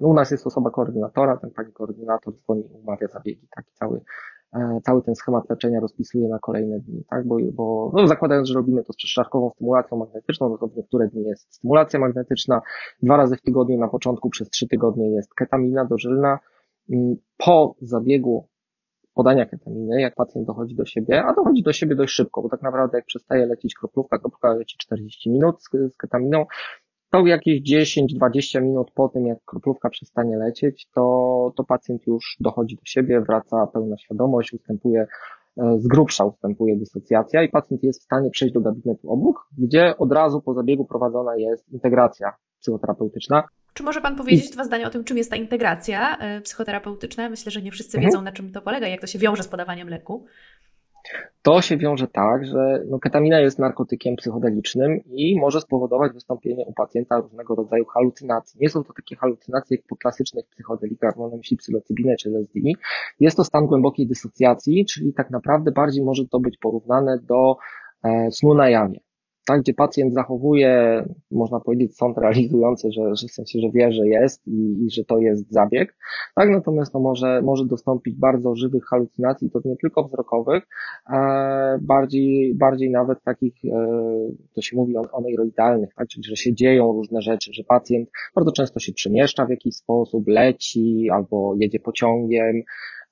[0.00, 4.00] no u nas jest osoba koordynatora, ten pani koordynator dzwoni, umawia zabiegi, taki cały,
[4.52, 7.26] e, cały ten schemat leczenia rozpisuje na kolejne dni, tak?
[7.26, 11.24] Bo, bo no zakładając, że robimy to z przeszczaszkową stymulacją magnetyczną, no to niektóre dni
[11.24, 12.62] jest stymulacja magnetyczna,
[13.02, 16.38] dwa razy w tygodniu na początku przez trzy tygodnie jest ketamina dożylna.
[16.90, 18.48] Mm, po zabiegu
[19.14, 22.62] podania ketaminy, jak pacjent dochodzi do siebie, a dochodzi do siebie dość szybko, bo tak
[22.62, 26.46] naprawdę jak przestaje lecieć kroplówka, kroplówka leci 40 minut z, z ketaminą,
[27.12, 32.76] to jakieś 10-20 minut po tym, jak kroplówka przestanie lecieć, to, to pacjent już dochodzi
[32.76, 35.06] do siebie, wraca pełna świadomość, ustępuje
[35.56, 39.96] e, z grubsza ustępuje dysocjacja i pacjent jest w stanie przejść do gabinetu obok, gdzie
[39.98, 43.42] od razu po zabiegu prowadzona jest integracja psychoterapeutyczna.
[43.74, 47.28] Czy może Pan powiedzieć dwa zdania o tym, czym jest ta integracja e, psychoterapeutyczna?
[47.28, 48.10] Myślę, że nie wszyscy mhm.
[48.10, 50.26] wiedzą, na czym to polega, jak to się wiąże z podawaniem leku.
[51.42, 56.72] To się wiąże tak, że no, ketamina jest narkotykiem psychodelicznym i może spowodować wystąpienie u
[56.72, 58.58] pacjenta różnego rodzaju halucynacji.
[58.60, 62.60] Nie są to takie halucynacje jak po klasycznych psychodelikach, mam na myśli psylocybinę czy LSD.
[63.20, 67.56] Jest to stan głębokiej dysocjacji, czyli tak naprawdę bardziej może to być porównane do
[68.04, 69.00] e, snu na jawie.
[69.46, 74.06] Tak, gdzie pacjent zachowuje, można powiedzieć, sąd realizujący, że, że w sensie, że wie, że
[74.06, 75.96] jest i, i że to jest zabieg,
[76.34, 80.62] tak, natomiast to może, może dostąpić bardzo żywych halucynacji, to nie tylko wzrokowych,
[81.12, 83.68] e, bardziej, bardziej nawet takich, e,
[84.54, 88.08] to się mówi o, o neuroidalnych, tak, czyli że się dzieją różne rzeczy, że pacjent
[88.34, 92.62] bardzo często się przemieszcza w jakiś sposób, leci albo jedzie pociągiem,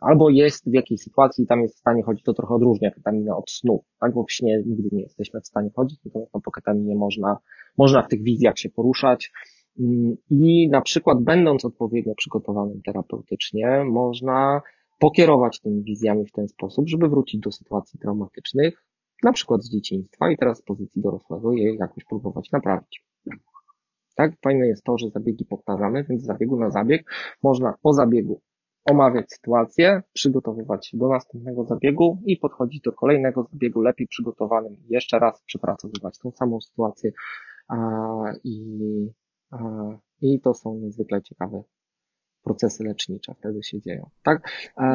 [0.00, 3.36] albo jest w jakiejś sytuacji i tam jest w stanie chodzić, to trochę odróżnia ketaminę
[3.36, 6.96] od snu, tak, bo w śnie nigdy nie jesteśmy w stanie chodzić, natomiast po ketaminie
[6.96, 7.38] można,
[7.78, 9.32] można w tych wizjach się poruszać
[9.80, 14.60] mm, i na przykład będąc odpowiednio przygotowanym terapeutycznie, można
[14.98, 18.84] pokierować tymi wizjami w ten sposób, żeby wrócić do sytuacji traumatycznych,
[19.22, 23.04] na przykład z dzieciństwa i teraz z pozycji dorosłego je jakoś próbować naprawić.
[24.16, 27.10] Tak, fajne jest to, że zabiegi powtarzamy, więc z zabiegu na zabieg
[27.42, 28.40] można po zabiegu
[28.84, 35.18] omawiać sytuację, przygotowywać się do następnego zabiegu i podchodzić do kolejnego zabiegu lepiej przygotowanym, jeszcze
[35.18, 37.12] raz przepracowywać tą samą sytuację
[38.44, 38.76] i,
[40.20, 41.62] i to są niezwykle ciekawe
[42.44, 44.10] procesy lecznicze wtedy się dzieją.
[44.22, 44.42] Tak?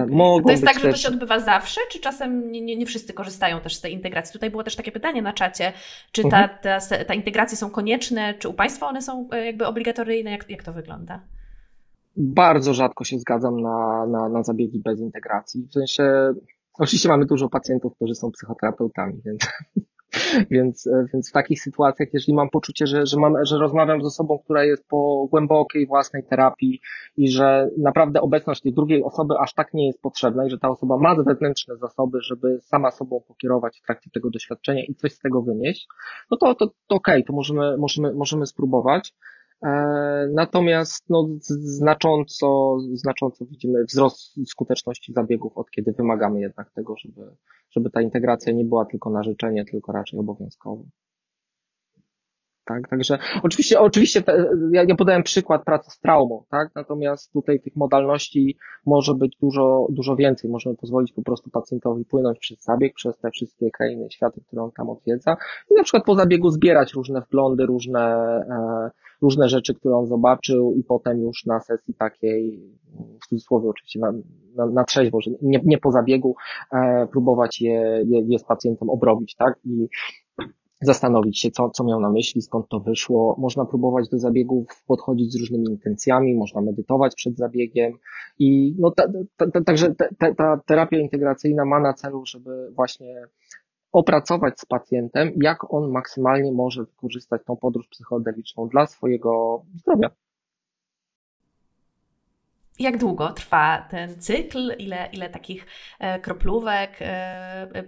[0.08, 3.14] Mogą to jest tak, że to się odbywa zawsze, czy czasem nie, nie, nie, wszyscy
[3.14, 4.34] korzystają też z tej integracji?
[4.34, 5.74] Tutaj było też takie pytanie na czacie,
[6.12, 6.60] czy ta, mhm.
[6.62, 10.64] ta, ta integracje są konieczne, czy u Państwa one są e, jakby obligatoryjne, jak, jak
[10.64, 11.22] to wygląda?
[12.18, 15.68] Bardzo rzadko się zgadzam na, na, na zabiegi bez integracji.
[15.70, 16.34] W sensie,
[16.80, 19.48] oczywiście mamy dużo pacjentów, którzy są psychoterapeutami, więc,
[20.52, 24.40] więc, więc w takich sytuacjach, jeżeli mam poczucie, że, że, mam, że rozmawiam z osobą,
[24.44, 26.82] która jest po głębokiej własnej terapii
[27.18, 30.70] i że naprawdę obecność tej drugiej osoby aż tak nie jest potrzebna i że ta
[30.70, 35.20] osoba ma wewnętrzne zasoby, żeby sama sobą pokierować w trakcie tego doświadczenia i coś z
[35.20, 35.88] tego wynieść,
[36.32, 39.14] no to, to, to okej, okay, to możemy, możemy, możemy spróbować.
[39.66, 39.70] E,
[40.34, 47.22] natomiast no, znacząco, znacząco widzimy wzrost skuteczności zabiegów, od kiedy wymagamy jednak tego, żeby,
[47.72, 50.84] żeby ta integracja nie była tylko na życzenie, tylko raczej obowiązkowa.
[52.66, 57.60] Tak, także oczywiście, oczywiście te, ja, ja podałem przykład pracy z traumą, tak, natomiast tutaj
[57.60, 60.52] tych modalności może być dużo, dużo więcej.
[60.52, 64.72] Możemy pozwolić po prostu pacjentowi płynąć przez zabieg, przez te wszystkie krainy świata, które on
[64.72, 65.38] tam odwiedza
[65.72, 68.02] i na przykład po zabiegu zbierać różne wglądy, różne,
[68.50, 72.60] e, różne rzeczy, które on zobaczył i potem już na sesji takiej,
[73.24, 74.14] w cudzysłowie oczywiście na,
[74.56, 76.36] na, na trzeźwo, że nie, nie po zabiegu,
[76.74, 79.88] e, próbować je, je, je z pacjentem obrobić, tak, i
[80.82, 83.36] zastanowić się, co, co miał na myśli, skąd to wyszło.
[83.40, 87.94] Można próbować do zabiegów podchodzić z różnymi intencjami, można medytować przed zabiegiem
[88.40, 89.04] i no, ta,
[89.38, 93.28] ta, ta, także ta, ta terapia integracyjna ma na celu, żeby właśnie
[93.92, 100.10] opracować z pacjentem, jak on maksymalnie może wykorzystać tą podróż psychodeliczną dla swojego zdrowia.
[102.80, 104.76] Jak długo trwa ten cykl?
[104.78, 105.66] Ile, ile takich
[106.00, 107.84] e, kroplówek e,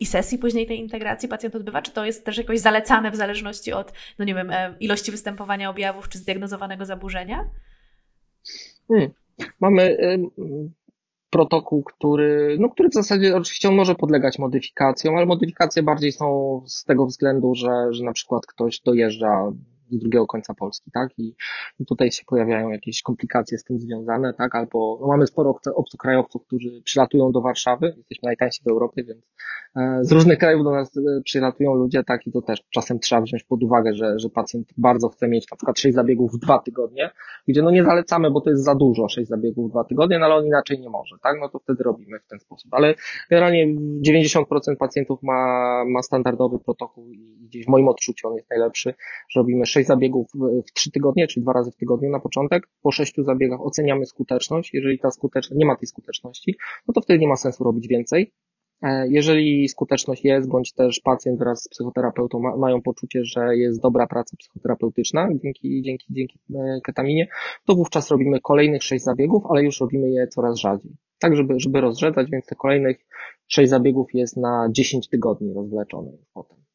[0.00, 1.82] i sesji później tej integracji pacjent odbywa?
[1.82, 5.70] Czy to jest też jakoś zalecane w zależności od, no nie wiem, e, ilości występowania
[5.70, 7.50] objawów czy zdiagnozowanego zaburzenia?
[8.88, 9.10] Hmm.
[9.60, 9.96] Mamy
[11.30, 16.84] protokół, który, no, który w zasadzie oczywiście może podlegać modyfikacjom, ale modyfikacje bardziej są z
[16.84, 19.52] tego względu, że, że na przykład ktoś dojeżdża
[19.90, 21.18] z drugiego końca Polski, tak?
[21.18, 21.34] I,
[21.86, 24.54] tutaj się pojawiają jakieś komplikacje z tym związane, tak?
[24.54, 29.24] Albo no mamy sporo obcokrajowców, którzy przylatują do Warszawy, jesteśmy najtańsi w Europie, więc
[29.76, 32.26] e, z różnych krajów do nas e, przylatują ludzie, tak?
[32.26, 35.56] I to też czasem trzeba wziąć pod uwagę, że, że pacjent bardzo chce mieć na
[35.56, 37.10] przykład 6 zabiegów w dwa tygodnie,
[37.48, 40.26] gdzie no nie zalecamy, bo to jest za dużo, 6 zabiegów w dwa tygodnie, no
[40.26, 41.36] ale on inaczej nie może, tak?
[41.40, 42.74] No to wtedy robimy w ten sposób.
[42.74, 42.94] Ale
[43.30, 43.66] generalnie
[44.06, 48.94] 90% pacjentów ma, ma standardowy protokół i gdzieś w moim odczuciu on jest najlepszy,
[49.28, 50.26] że robimy 6 zabiegów
[50.68, 52.68] w 3 tygodnie, czyli dwa razy w tygodniu na początek.
[52.82, 54.74] Po 6 zabiegach oceniamy skuteczność.
[54.74, 56.56] Jeżeli ta skuteczność, nie ma tej skuteczności,
[56.88, 58.32] no to wtedy nie ma sensu robić więcej.
[58.82, 63.82] E, jeżeli skuteczność jest, bądź też pacjent wraz z psychoterapeutą ma, mają poczucie, że jest
[63.82, 67.28] dobra praca psychoterapeutyczna dzięki, dzięki, dzięki e, ketaminie,
[67.66, 70.92] to wówczas robimy kolejnych 6 zabiegów, ale już robimy je coraz rzadziej.
[71.18, 73.06] Tak, żeby, żeby rozrzedzać, więc te kolejnych
[73.46, 76.65] 6 zabiegów jest na 10 tygodni rozwleczone potem.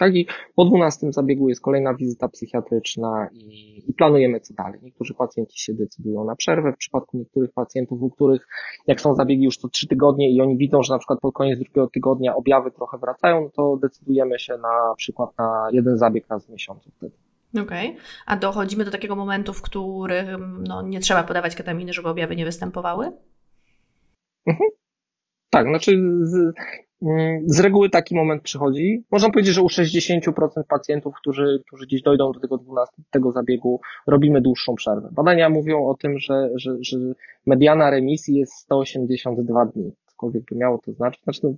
[0.00, 4.80] Tak i po 12 zabiegu jest kolejna wizyta psychiatryczna i, i, planujemy co dalej.
[4.82, 6.72] Niektórzy pacjenci się decydują na przerwę.
[6.72, 8.46] W przypadku niektórych pacjentów, u których
[8.86, 11.58] jak są zabiegi już to 3 tygodnie i oni widzą, że na przykład pod koniec
[11.58, 16.50] drugiego tygodnia objawy trochę wracają, to decydujemy się na przykład na jeden zabieg raz w
[16.50, 17.16] miesiącu wtedy.
[17.62, 18.00] Okej, okay.
[18.26, 22.44] a dochodzimy do takiego momentu, w którym no, nie trzeba podawać ketaminy, żeby objawy nie
[22.44, 23.12] występowały?
[24.46, 24.70] Mhm.
[25.50, 26.54] Tak, znaczy z,
[27.46, 29.04] z reguły taki moment przychodzi.
[29.10, 30.32] Można powiedzieć, że u 60%
[30.68, 35.08] pacjentów, którzy, którzy gdzieś dojdą do tego 12 tego zabiegu, robimy dłuższą przerwę.
[35.12, 36.98] Badania mówią o tym, że, że, że
[37.46, 39.92] mediana remisji jest 182 dni.
[40.06, 41.22] Cokolwiek by miało to znaczyć.
[41.22, 41.52] Znaczy, to,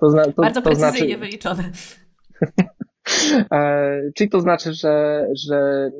[0.00, 1.18] to, zna, to, Bardzo to precyzyjnie znaczy...
[1.18, 1.70] wyliczone.
[4.16, 5.90] Czyli to znaczy, że, że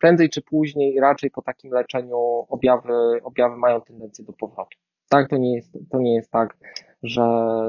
[0.00, 2.92] prędzej czy później raczej po takim leczeniu objawy,
[3.22, 4.78] objawy mają tendencję do powrotu.
[5.08, 6.56] Tak, to nie jest, to nie jest tak,
[7.02, 7.22] że,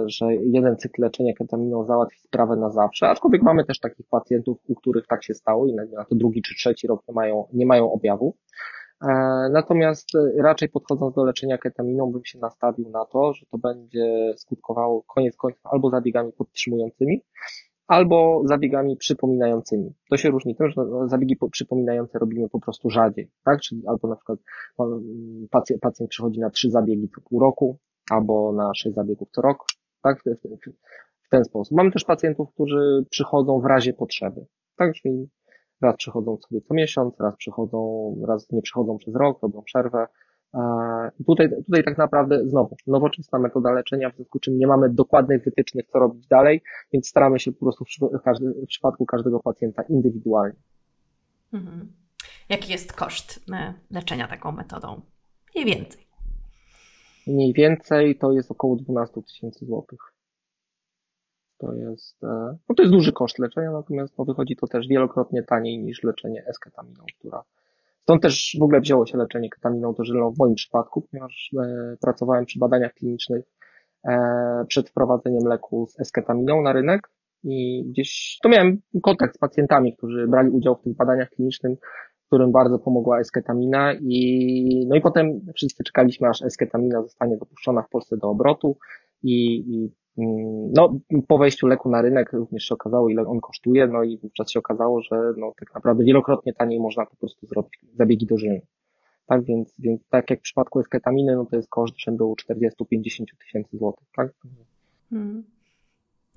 [0.07, 4.75] że jeden cykl leczenia ketaminą załatwi sprawę na zawsze, aczkolwiek mamy też takich pacjentów, u
[4.75, 7.91] których tak się stało i na to drugi czy trzeci rok nie mają, nie mają
[7.91, 8.35] objawów.
[9.01, 9.07] E,
[9.51, 15.03] natomiast raczej podchodząc do leczenia ketaminą bym się nastawił na to, że to będzie skutkowało
[15.03, 17.21] koniec końców albo zabiegami podtrzymującymi,
[17.87, 19.93] albo zabiegami przypominającymi.
[20.09, 23.61] To się różni tym, że zabiegi przypominające robimy po prostu rzadziej, tak?
[23.61, 24.39] Czyli albo na przykład
[25.49, 27.77] pacjent, pacjent przychodzi na trzy zabiegi co pół roku,
[28.09, 29.65] albo na sześć zabiegów co rok,
[30.01, 30.19] tak?
[30.19, 30.71] W, w,
[31.25, 31.77] w ten sposób.
[31.77, 34.45] Mamy też pacjentów, którzy przychodzą w razie potrzeby,
[34.77, 34.93] tak?
[34.93, 35.29] Czyli
[35.81, 40.07] raz przychodzą sobie co miesiąc, raz przychodzą, raz nie przychodzą przez rok, robią przerwę,
[41.25, 45.43] Tutaj, tutaj tak naprawdę znowu nowoczesna metoda leczenia, w związku z czym nie mamy dokładnych
[45.43, 46.61] wytycznych, co robić dalej,
[46.93, 50.55] więc staramy się po prostu w, każdy, w przypadku każdego pacjenta indywidualnie.
[51.53, 51.93] Mhm.
[52.49, 55.01] Jaki jest koszt e, leczenia taką metodą?
[55.55, 56.03] Mniej więcej.
[57.27, 59.99] Mniej więcej to jest około 12 tysięcy złotych.
[61.57, 65.43] To jest, e, no to jest duży koszt leczenia, natomiast no wychodzi to też wielokrotnie
[65.43, 67.43] taniej niż leczenie esketaminą, która
[68.03, 72.45] Stąd też w ogóle wzięło się leczenie ketaminą dożylną w moim przypadku, ponieważ e, pracowałem
[72.45, 73.45] przy badaniach klinicznych
[74.07, 77.09] e, przed wprowadzeniem leku z esketaminą na rynek
[77.43, 81.79] i gdzieś to miałem kontakt z pacjentami, którzy brali udział w tych badaniach klinicznych,
[82.33, 87.89] którym bardzo pomogła esketamina i no i potem wszyscy czekaliśmy, aż esketamina zostanie dopuszczona w
[87.89, 88.77] Polsce do obrotu
[89.23, 93.87] i, i Mm, no, po wejściu leku na rynek również się okazało, ile on kosztuje,
[93.87, 97.85] no i wówczas się okazało, że no, tak naprawdę wielokrotnie taniej można po prostu zrobić
[97.93, 98.61] zabiegi dożylne.
[99.25, 103.77] Tak więc, więc tak jak w przypadku esketaminy, no to jest koszt rzędu 40-50 tysięcy
[103.77, 104.31] złotych, tak?
[105.09, 105.43] Hmm.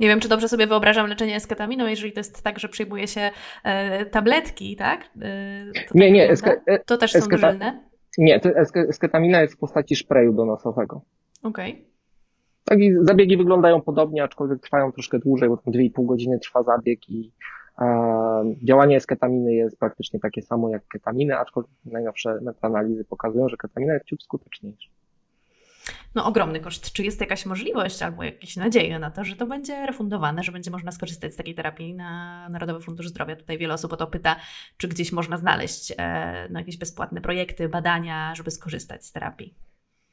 [0.01, 3.30] Nie wiem, czy dobrze sobie wyobrażam leczenie esketaminą, jeżeli to jest tak, że przyjmuje się
[3.64, 5.01] e, tabletki, tak?
[5.01, 5.07] E,
[5.88, 7.80] to nie, tak nie, e, to też są dożylne?
[8.18, 8.51] Nie, to
[8.88, 11.03] esketamina jest w postaci sprayu donosowego.
[11.42, 11.72] Okej.
[11.72, 11.84] Okay.
[12.64, 17.09] Tak i zabiegi wyglądają podobnie, aczkolwiek trwają troszkę dłużej, bo tam 2,5 godziny trwa zabieg
[17.09, 17.32] i
[17.78, 23.57] e, działanie z ketaminy jest praktycznie takie samo jak ketaminy, aczkolwiek najnowsze metaanalizy pokazują, że
[23.57, 24.90] ketamina jest ciut skuteczniejsza.
[26.17, 26.93] No ogromny koszt.
[26.93, 30.71] Czy jest jakaś możliwość albo jakieś nadzieje na to, że to będzie refundowane, że będzie
[30.71, 33.37] można skorzystać z takiej terapii na Narodowy Fundusz Zdrowia?
[33.37, 34.37] Tutaj wiele osób o to pyta,
[34.77, 39.55] czy gdzieś można znaleźć e, no, jakieś bezpłatne projekty, badania, żeby skorzystać z terapii.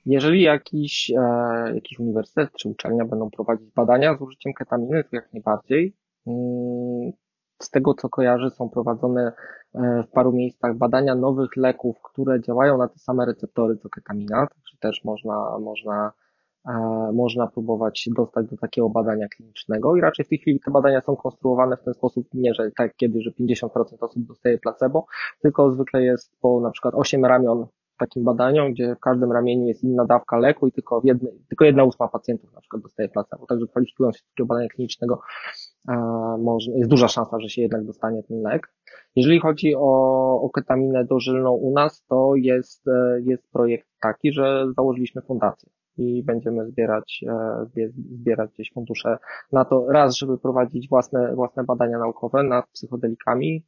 [0.05, 5.33] Jeżeli jakiś, e, jakiś uniwersytet czy uczelnia będą prowadzić badania z użyciem ketaminy, to jak
[5.33, 5.95] najbardziej.
[6.27, 7.11] Mm,
[7.59, 9.31] z tego co kojarzę, są prowadzone
[9.75, 14.47] e, w paru miejscach badania nowych leków, które działają na te same receptory co ketamina,
[14.83, 16.11] też można, można,
[16.67, 16.71] e,
[17.13, 21.15] można próbować dostać do takiego badania klinicznego i raczej w tej chwili te badania są
[21.15, 25.05] konstruowane w ten sposób, nie że tak kiedy, że 50% osób dostaje placebo,
[25.41, 27.67] tylko zwykle jest po na przykład 8 ramion
[27.97, 31.65] takim badaniom, gdzie w każdym ramieniu jest inna dawka leku i tylko, w jednej, tylko
[31.65, 33.45] jedna ósma pacjentów na przykład dostaje placebo.
[33.45, 35.21] Także kwalifikując się do badania klinicznego,
[36.39, 38.73] może, jest duża szansa, że się jednak dostanie ten lek.
[39.15, 44.65] Jeżeli chodzi o, o ketaminę dożylną u nas, to jest, e, jest projekt taki, że
[44.75, 47.65] założyliśmy fundację i będziemy zbierać, e,
[48.19, 49.17] zbierać gdzieś fundusze
[49.51, 53.65] na to, raz, żeby prowadzić własne, własne badania naukowe nad psychodelikami,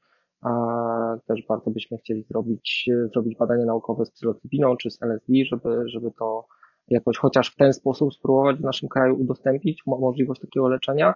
[1.27, 6.11] też bardzo byśmy chcieli zrobić, zrobić badania naukowe z psylocybiną czy z LSD, żeby, żeby
[6.19, 6.47] to
[6.87, 11.13] jakoś chociaż w ten sposób spróbować w naszym kraju udostępnić możliwość takiego leczenia.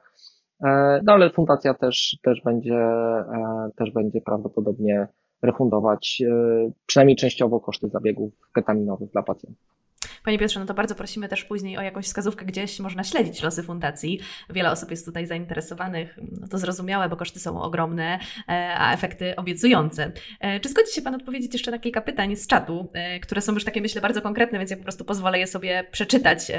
[0.64, 5.07] E, no ale fundacja też, też będzie, e, też będzie prawdopodobnie
[5.41, 9.79] refundować e, przynajmniej częściowo koszty zabiegów ketaminowych dla pacjentów.
[10.24, 13.64] Panie Piotrze, no to bardzo prosimy też później o jakąś wskazówkę, gdzieś można śledzić losy
[13.64, 14.20] fundacji.
[14.49, 19.36] Wiele osób jest tutaj zainteresowanych, no to zrozumiałe, bo koszty są ogromne, e, a efekty
[19.36, 20.12] obiecujące.
[20.39, 23.53] E, czy zgodzi się Pan odpowiedzieć jeszcze na kilka pytań z czatu, e, które są
[23.53, 26.51] już takie, myślę, bardzo konkretne, więc ja po prostu pozwolę je sobie przeczytać.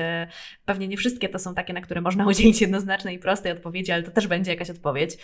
[0.64, 4.02] Pewnie nie wszystkie to są takie, na które można udzielić jednoznacznej i prostej odpowiedzi, ale
[4.02, 5.16] to też będzie jakaś odpowiedź.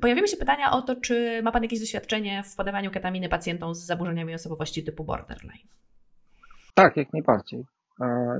[0.00, 3.78] Pojawiły się pytania o to, czy ma Pan jakieś doświadczenie w podawaniu ketaminy pacjentom z
[3.78, 5.58] zaburzeniami osobowości typu borderline.
[6.78, 7.64] Tak, jak najbardziej.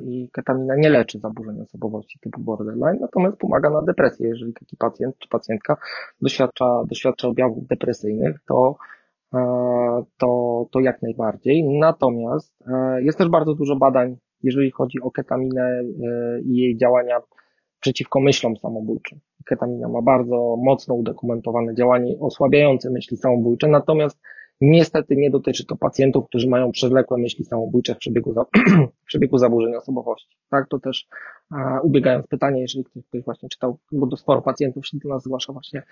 [0.04, 4.28] I ketamina nie leczy zaburzeń osobowości typu borderline, natomiast pomaga na depresję.
[4.28, 5.76] Jeżeli taki pacjent czy pacjentka
[6.22, 8.76] doświadcza, doświadcza objawów depresyjnych, to,
[10.18, 11.78] to, to jak najbardziej.
[11.78, 12.64] Natomiast
[12.98, 17.20] jest też bardzo dużo badań, jeżeli chodzi o ketaminę e, i jej działania
[17.80, 19.18] przeciwko myślom samobójczym.
[19.46, 24.20] Ketamina ma bardzo mocno udokumentowane działanie osłabiające myśli samobójcze, natomiast
[24.60, 28.44] Niestety nie dotyczy to pacjentów, którzy mają przewlekłe myśli samobójcze w przebiegu, za,
[29.02, 30.36] w przebiegu zaburzeń osobowości.
[30.50, 31.08] Tak, to też
[31.82, 35.52] ubiegając pytanie, jeżeli ktoś, ktoś właśnie czytał, bo to sporo pacjentów się do nas zgłasza
[35.52, 35.82] właśnie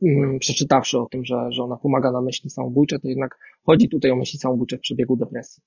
[0.00, 4.10] um, przeczytawszy o tym, że, że ona pomaga na myśli samobójcze, to jednak chodzi tutaj
[4.10, 5.62] o myśli samobójcze w przebiegu depresji.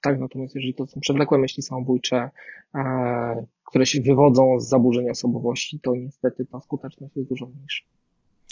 [0.00, 2.30] Tak, natomiast jeżeli to są przewlekłe myśli samobójcze,
[2.74, 7.84] e, które się wywodzą z zaburzeń osobowości, to niestety ta skuteczność jest dużo mniejsza.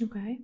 [0.05, 0.37] Okay.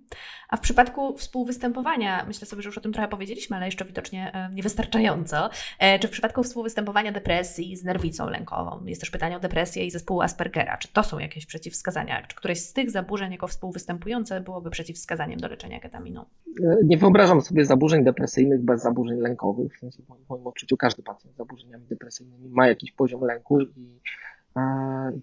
[0.49, 4.33] A w przypadku współwystępowania, myślę sobie, że już o tym trochę powiedzieliśmy, ale jeszcze widocznie
[4.35, 5.51] e, niewystarczająco.
[5.79, 9.91] E, czy w przypadku współwystępowania depresji z nerwicą lękową, jest też pytanie o depresję i
[9.91, 12.27] zespół Aspergera, czy to są jakieś przeciwwskazania?
[12.27, 16.25] Czy któreś z tych zaburzeń jako współwystępujące byłoby przeciwwskazaniem do leczenia ketaminą?
[16.65, 19.77] E, nie wyobrażam sobie zaburzeń depresyjnych bez zaburzeń lękowych.
[19.77, 24.01] W sensie w moim odczuciu każdy pacjent z zaburzeniami depresyjnymi ma jakiś poziom lęku i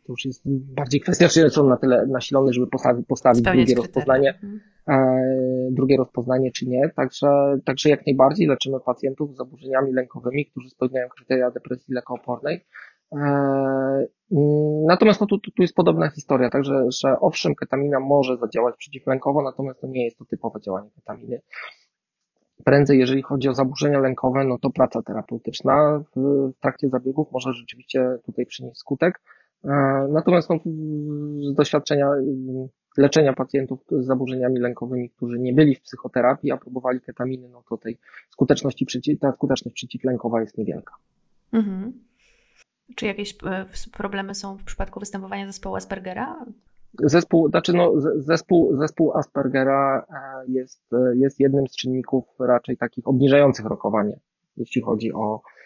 [0.04, 4.34] to już jest bardziej kwestia, czy są na tyle nasilone, żeby postawić, postawić drugie rozpoznanie,
[4.44, 4.62] mhm.
[5.74, 6.90] drugie rozpoznanie, czy nie.
[6.96, 7.28] Także,
[7.66, 12.66] także jak najbardziej leczymy pacjentów z zaburzeniami lękowymi, którzy spełniają kryteria depresji lekoopornej.
[14.88, 19.82] Natomiast no, tu, tu jest podobna historia, także że owszem, ketamina może zadziałać przeciwlękowo, natomiast
[19.82, 21.42] to nie jest to typowe działanie ketaminy.
[22.64, 28.18] Prędzej, jeżeli chodzi o zaburzenia lękowe, no to praca terapeutyczna w trakcie zabiegów może rzeczywiście
[28.26, 29.22] tutaj przynieść skutek.
[29.64, 29.70] E,
[30.12, 30.60] natomiast no,
[31.52, 37.02] z doświadczenia y, leczenia pacjentów z zaburzeniami lękowymi, którzy nie byli w psychoterapii, a próbowali
[37.02, 37.98] ketaminy, no to tej
[38.30, 40.96] skuteczności ta skuteczność przeciwlękowa jest niewielka.
[41.54, 41.94] Mhm.
[42.96, 46.46] Czy jakieś e, problemy są w przypadku występowania zespołu Aspergera?
[46.94, 50.82] Zespół, znaczy no, zespół, zespół Aspergera e, jest,
[51.16, 54.20] jest jednym z czynników raczej takich obniżających rokowanie,
[54.58, 55.59] jeśli chodzi o e,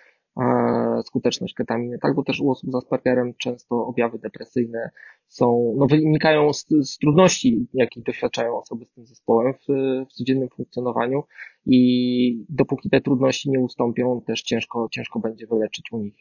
[1.06, 4.90] skuteczność ketaminy, tak, bo też u osób z Aspergerem często objawy depresyjne
[5.28, 9.66] są, no, wynikają z, z trudności, jakich doświadczają osoby z tym zespołem w,
[10.10, 11.24] w codziennym funkcjonowaniu
[11.66, 16.16] i dopóki te trudności nie ustąpią, też ciężko, ciężko będzie wyleczyć u nich,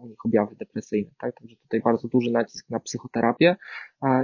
[0.00, 1.10] u nich objawy depresyjne.
[1.18, 1.34] Tak?
[1.40, 3.56] Także tutaj bardzo duży nacisk na psychoterapię.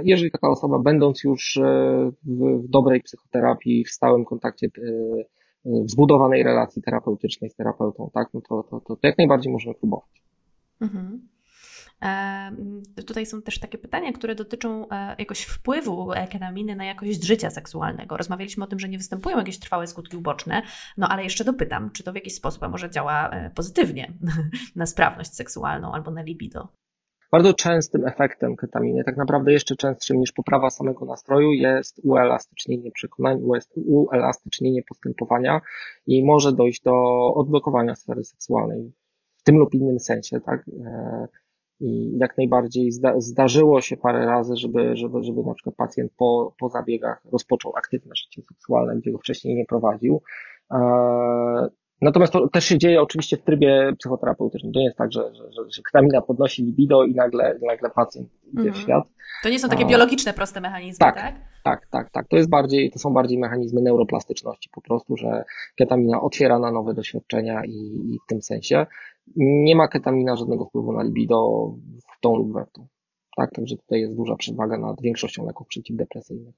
[0.03, 5.44] Jeżeli taka osoba, będąc już e, w dobrej psychoterapii, w stałym kontakcie, e, w
[5.85, 10.23] zbudowanej relacji terapeutycznej z terapeutą, tak, no to, to, to, to jak najbardziej możemy próbować.
[10.81, 11.27] Mhm.
[13.07, 18.17] Tutaj są też takie pytania, które dotyczą e, jakoś wpływu ketaminy na jakość życia seksualnego.
[18.17, 20.61] Rozmawialiśmy o tym, że nie występują jakieś trwałe skutki uboczne,
[20.97, 24.13] no ale jeszcze dopytam, czy to w jakiś sposób może działa e, pozytywnie
[24.75, 26.67] na sprawność seksualną albo na libido?
[27.31, 33.41] Bardzo częstym efektem ketaminy, tak naprawdę jeszcze częstszym niż poprawa samego nastroju, jest uelastycznienie przekonań,
[33.85, 35.61] uelastycznienie postępowania
[36.07, 36.93] i może dojść do
[37.33, 38.91] odblokowania sfery seksualnej
[39.37, 40.65] w tym lub innym sensie, tak?
[40.85, 41.27] E,
[41.79, 46.53] i jak najbardziej zda, zdarzyło się parę razy, żeby, żeby, żeby na przykład pacjent po,
[46.59, 50.21] po zabiegach rozpoczął aktywne życie seksualne, gdzie go wcześniej nie prowadził.
[52.01, 54.73] Natomiast to też się dzieje oczywiście w trybie psychoterapeutycznym.
[54.73, 58.63] To nie jest tak, że, że, że, ketamina podnosi libido i nagle, nagle pacjent idzie
[58.63, 58.83] w mhm.
[58.83, 59.03] świat.
[59.43, 61.15] To nie są takie biologiczne, proste mechanizmy, tak?
[61.15, 62.09] Tak, tak, tak.
[62.09, 62.27] tak.
[62.27, 65.43] To, jest bardziej, to są bardziej mechanizmy neuroplastyczności po prostu, że
[65.77, 68.85] ketamina otwiera na nowe doświadczenia i, i w tym sensie
[69.37, 71.69] nie ma ketamina żadnego wpływu na libido
[72.17, 72.87] w tą lub we w tą.
[73.37, 76.55] Tak, także tutaj jest duża przewaga nad większością leków przeciwdepresyjnych.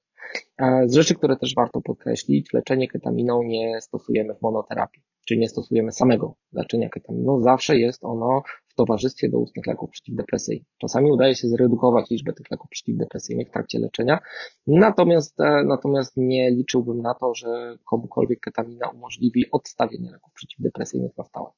[0.86, 5.92] Z rzeczy, które też warto podkreślić, leczenie ketaminą nie stosujemy w monoterapii, czyli nie stosujemy
[5.92, 7.42] samego leczenia ketaminą.
[7.42, 10.68] Zawsze jest ono w towarzystwie doustnych leków przeciwdepresyjnych.
[10.78, 14.20] Czasami udaje się zredukować liczbę tych leków przeciwdepresyjnych w trakcie leczenia,
[14.68, 21.24] natomiast, e, natomiast nie liczyłbym na to, że komukolwiek ketamina umożliwi odstawienie leków przeciwdepresyjnych na
[21.24, 21.50] stałe.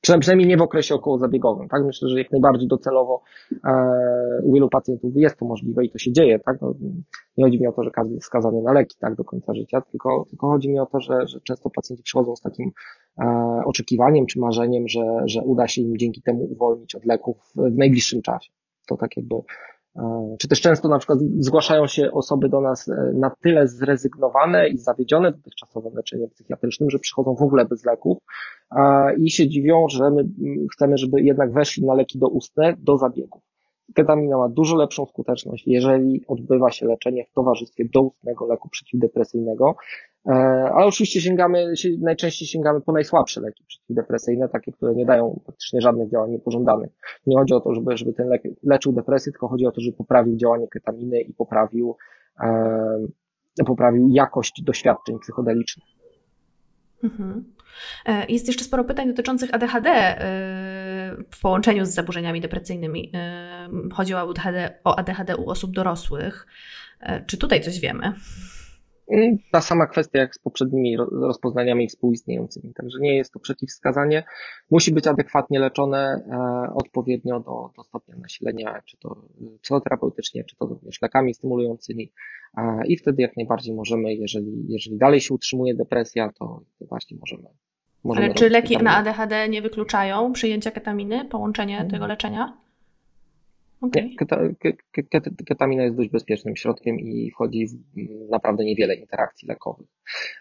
[0.00, 1.84] Przynajmniej nie w okresie okołozabiegowym, tak?
[1.84, 3.22] Myślę, że jak najbardziej docelowo
[3.64, 3.72] e,
[4.42, 6.60] u wielu pacjentów jest to możliwe i to się dzieje, tak?
[6.60, 6.74] No,
[7.36, 9.80] nie chodzi mi o to, że każdy jest skazany na leki, tak, do końca życia,
[9.80, 12.70] tylko, tylko chodzi mi o to, że, że często pacjenci przychodzą z takim
[13.18, 17.76] e, oczekiwaniem czy marzeniem, że, że uda się im dzięki temu uwolnić od leków w
[17.76, 18.52] najbliższym czasie.
[18.88, 19.34] To tak jakby
[20.38, 24.78] czy też często na przykład zgłaszają się osoby do nas e, na tyle zrezygnowane i
[24.78, 28.18] zawiedzione dotychczasowym leczeniem psychiatrycznym, że przychodzą w ogóle bez leków
[29.18, 30.24] i się dziwią, że my
[30.72, 33.49] chcemy, żeby jednak weszli na leki doustne do zabiegów.
[33.94, 39.76] Ketamina ma dużo lepszą skuteczność, jeżeli odbywa się leczenie w towarzystwie doustnego leku przeciwdepresyjnego,
[40.26, 40.30] e,
[40.74, 46.10] ale oczywiście sięgamy, najczęściej sięgamy po najsłabsze leki przeciwdepresyjne, takie, które nie dają praktycznie żadnych
[46.10, 46.90] działań niepożądanych.
[47.26, 49.96] Nie chodzi o to, żeby, żeby ten lek leczył depresję, tylko chodzi o to, żeby
[49.96, 51.96] poprawił działanie ketaminy i poprawił,
[52.40, 53.06] e,
[53.66, 55.99] poprawił jakość doświadczeń psychodelicznych.
[57.04, 57.44] Mhm.
[58.06, 60.16] E, jest jeszcze sporo pytań dotyczących ADHD e,
[61.30, 63.10] w połączeniu z zaburzeniami depresyjnymi.
[63.14, 66.46] E, chodzi o ADHD, o ADHD u osób dorosłych.
[67.26, 68.12] Czy tutaj coś wiemy?
[69.52, 72.74] Ta sama kwestia jak z poprzednimi rozpoznaniami współistniejącymi.
[72.74, 74.24] Także nie jest to przeciwwskazanie.
[74.70, 79.22] Musi być adekwatnie leczone e, odpowiednio do, do stopnia nasilenia, czy to
[79.62, 82.12] psychoterapeutycznie, czy to również lekami stymulującymi.
[82.56, 87.48] E, I wtedy jak najbardziej możemy, jeżeli, jeżeli dalej się utrzymuje depresja, to właśnie możemy.
[88.04, 91.90] możemy Ale czy leki na ADHD nie wykluczają przyjęcia ketaminy, połączenie hmm.
[91.90, 92.69] tego leczenia?
[93.80, 94.10] Okay.
[95.46, 99.86] Ketamina jest dość bezpiecznym środkiem i wchodzi w naprawdę niewiele interakcji lekowych.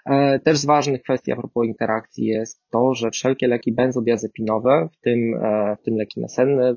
[0.06, 5.02] E, też z ważnych kwestii a propos interakcji jest to, że wszelkie leki benzodiazepinowe, w
[5.02, 6.76] tym, e, w tym leki nasenne,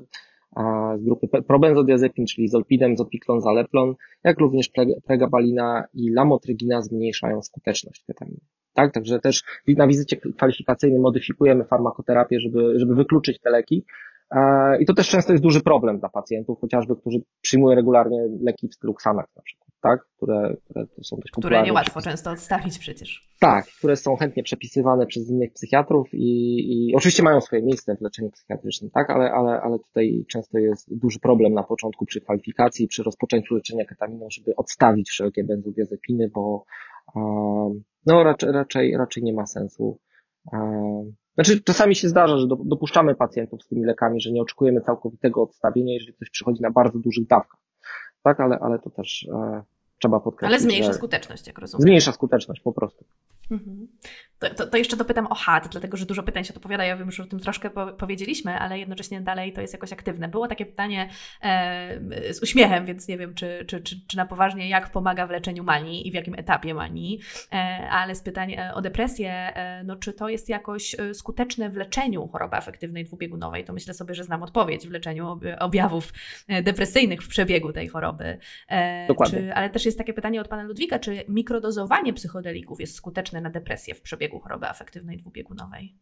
[0.97, 4.71] z grupy probenzodiazepin, czyli zolpidem, zopiklon, zaleplon, jak również
[5.05, 8.39] pregabalina i lamotrygina zmniejszają skuteczność ketaminy.
[8.73, 14.12] Tak, także też na wizycie kwalifikacyjnej modyfikujemy farmakoterapię, żeby, żeby wykluczyć te leki, E,
[14.79, 18.73] I to też często jest duży problem dla pacjentów, chociażby, którzy przyjmują regularnie leki w
[18.73, 19.99] stylu Xanax na przykład, tak?
[20.17, 21.57] Które, które są dość popularne.
[21.57, 23.29] Które niełatwo często odstawić przecież.
[23.39, 26.57] Tak, które są chętnie przepisywane przez innych psychiatrów i,
[26.89, 29.09] i oczywiście mają swoje miejsce w leczeniu psychiatrycznym, tak?
[29.09, 33.85] Ale, ale, ale tutaj często jest duży problem na początku przy kwalifikacji, przy rozpoczęciu leczenia
[33.85, 36.65] ketaminą, żeby odstawić wszelkie benzodiazepiny, bo
[38.05, 39.99] no raczej, raczej, raczej nie ma sensu
[41.35, 45.93] znaczy, czasami się zdarza, że dopuszczamy pacjentów z tymi lekami, że nie oczekujemy całkowitego odstawienia,
[45.93, 47.59] jeżeli ktoś przychodzi na bardzo dużych dawkach.
[48.23, 49.63] Tak, ale, ale to też e,
[49.99, 50.59] trzeba podkreślić.
[50.59, 51.81] Ale zmniejsza skuteczność, jak rozumiem.
[51.81, 53.05] Zmniejsza skuteczność po prostu.
[53.51, 53.87] Mhm.
[54.39, 56.85] To, to, to, jeszcze dopytam o HAD, dlatego że dużo pytań się odpowiada.
[56.85, 60.27] Ja wiem, że o tym troszkę po, powiedzieliśmy, ale jednocześnie dalej to jest jakoś aktywne.
[60.27, 61.09] Było takie pytanie
[61.41, 65.29] e, z uśmiechem, więc nie wiem, czy, czy, czy, czy, na poważnie, jak pomaga w
[65.29, 67.19] leczeniu manii i w jakim etapie manii,
[67.51, 67.55] e,
[67.89, 71.75] ale z pytań e, o depresję, e, no czy to jest jakoś e, skuteczne w
[71.75, 76.13] leczeniu choroby afektywnej dwubiegunowej, to myślę sobie, że znam odpowiedź w leczeniu objawów
[76.47, 78.37] e, depresyjnych w przebiegu tej choroby.
[79.07, 79.39] Dokładnie.
[79.39, 83.49] Czy, ale też jest takie pytanie od pana Ludwika, czy mikrodozowanie psychodelików jest skuteczne na
[83.49, 85.97] depresję w przebiegu choroby afektywnej dwubiegunowej?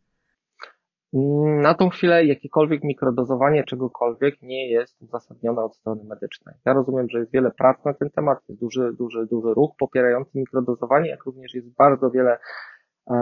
[1.62, 6.56] Na tą chwilę jakiekolwiek mikrodozowanie czegokolwiek nie jest uzasadnione od strony medycznej.
[6.66, 10.32] Ja rozumiem, że jest wiele prac na ten temat, jest duży, duży, duży ruch popierający
[10.40, 12.38] mikrodozowanie, jak również jest bardzo wiele,
[13.12, 13.16] e,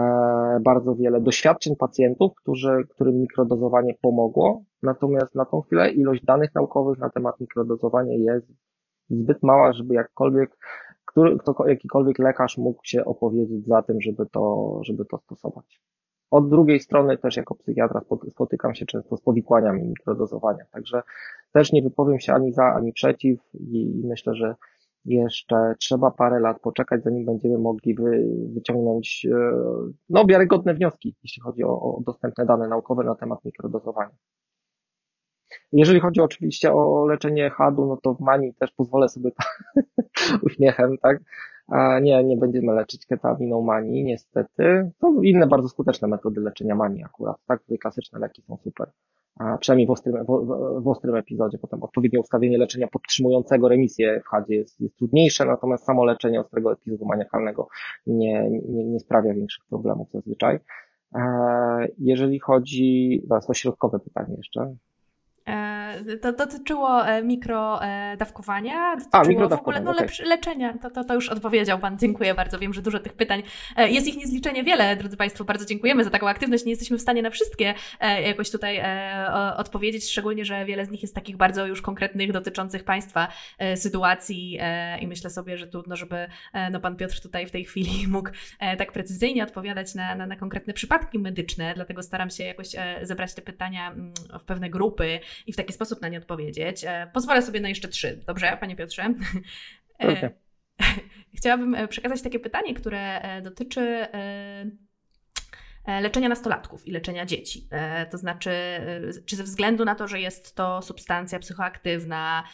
[0.60, 4.62] bardzo wiele doświadczeń pacjentów, którzy, którym mikrodozowanie pomogło.
[4.82, 8.46] Natomiast na tą chwilę ilość danych naukowych na temat mikrodozowania jest
[9.10, 10.56] zbyt mała, żeby jakkolwiek
[11.10, 15.80] który, kto, jakikolwiek lekarz mógł się opowiedzieć za tym, żeby to, żeby to stosować.
[16.30, 18.00] Od drugiej strony też jako psychiatra
[18.30, 21.02] spotykam się często z powikłaniami mikrodozowania, także
[21.52, 24.54] też nie wypowiem się ani za, ani przeciw i myślę, że
[25.04, 29.52] jeszcze trzeba parę lat poczekać, zanim będziemy mogli wy, wyciągnąć e,
[30.08, 34.14] no, wiarygodne wnioski, jeśli chodzi o, o dostępne dane naukowe na temat mikrodozowania.
[35.72, 39.30] Jeżeli chodzi oczywiście o leczenie hadu, no to w manii też pozwolę sobie
[40.46, 41.20] uśmiechem, tak?
[42.02, 44.90] Nie, nie będziemy leczyć ketaminą manii, niestety.
[45.00, 47.60] To inne bardzo skuteczne metody leczenia manii akurat, tak?
[47.62, 48.90] Tutaj klasyczne leki są super.
[49.38, 50.46] A przynajmniej w ostrym, w,
[50.82, 51.58] w ostrym epizodzie.
[51.58, 56.72] Potem odpowiednie ustawienie leczenia podtrzymującego remisję w hadzie jest, jest trudniejsze, natomiast samo leczenie ostrego
[56.72, 57.68] epizodu maniakalnego
[58.06, 60.58] nie, nie, nie sprawia większych problemów zazwyczaj.
[61.98, 64.74] Jeżeli chodzi, zaraz o środkowe pytanie jeszcze.
[65.50, 70.26] E, to dotyczyło e, mikrodawkowania, dotyczyło A, mikrodawkowania, w ogóle no, okay.
[70.26, 70.78] leczenia.
[70.82, 72.58] To, to, to już odpowiedział Pan, dziękuję bardzo.
[72.58, 73.42] Wiem, że dużo tych pytań.
[73.76, 75.44] E, jest ich niezliczenie wiele, drodzy Państwo.
[75.44, 76.64] Bardzo dziękujemy za taką aktywność.
[76.64, 77.74] Nie jesteśmy w stanie na wszystkie
[78.24, 78.82] jakoś tutaj
[79.56, 83.28] odpowiedzieć, szczególnie, że wiele z nich jest takich bardzo już konkretnych, dotyczących Państwa
[83.76, 84.58] sytuacji
[85.00, 86.26] i myślę sobie, że trudno, żeby
[86.70, 88.30] no, Pan Piotr tutaj w tej chwili mógł
[88.78, 92.68] tak precyzyjnie odpowiadać na, na, na konkretne przypadki medyczne, dlatego staram się jakoś
[93.02, 96.84] zebrać te pytania mm, w pewne grupy i w taki sposób na nie odpowiedzieć.
[96.84, 98.20] E, pozwolę sobie na jeszcze trzy.
[98.26, 99.14] Dobrze, Panie Piotrze?
[100.02, 100.30] E, okay.
[101.38, 104.06] Chciałabym e, przekazać takie pytanie, które dotyczy
[106.00, 107.68] leczenia nastolatków i leczenia dzieci.
[108.10, 108.50] To znaczy,
[109.26, 112.44] czy ze względu na to, że jest to substancja psychoaktywna,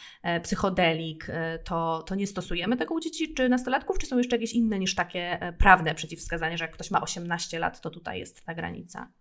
[0.43, 1.27] psychodelik,
[1.63, 4.95] to, to nie stosujemy tego u dzieci czy nastolatków, czy są jeszcze jakieś inne niż
[4.95, 9.11] takie prawne przeciwwskazania, że jak ktoś ma 18 lat, to tutaj jest ta granica?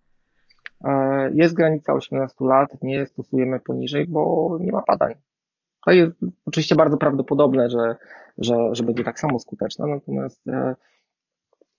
[0.87, 5.15] E, jest granica 18 lat, nie stosujemy poniżej, bo nie ma badań.
[5.85, 6.13] To jest
[6.47, 7.97] oczywiście bardzo prawdopodobne, że,
[8.39, 10.75] że, że będzie tak samo skuteczne, natomiast e,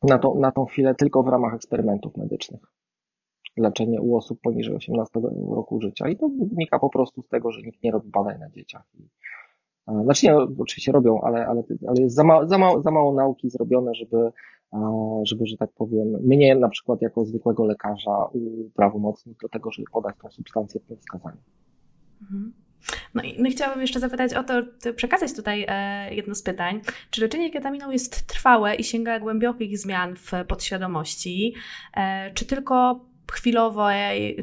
[0.04, 2.62] na, to, na tą chwilę tylko w ramach eksperymentów medycznych.
[3.58, 6.10] Leczenie u osób poniżej 18 roku życia.
[6.10, 8.84] I to wynika po prostu z tego, że nikt nie robi badań na dzieciach.
[9.88, 13.50] E, znaczy nie, oczywiście robią, ale, ale, ale jest za, za, mało, za mało nauki
[13.50, 14.32] zrobione, żeby
[15.24, 20.16] żeby, że tak powiem, mnie na przykład jako zwykłego lekarza uprawomocnić do tego, żeby podać
[20.22, 20.98] tą substancję w tym.
[22.22, 22.54] Mhm.
[23.14, 24.54] No i no chciałabym jeszcze zapytać o to,
[24.96, 26.82] przekazać tutaj e, jedno z pytań.
[27.10, 31.54] Czy leczenie ketaminą jest trwałe i sięga głębokich zmian w podświadomości,
[31.94, 33.88] e, czy tylko chwilowo,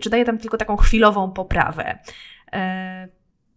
[0.01, 1.99] czy daje tam tylko taką chwilową poprawę?
[2.53, 3.09] E,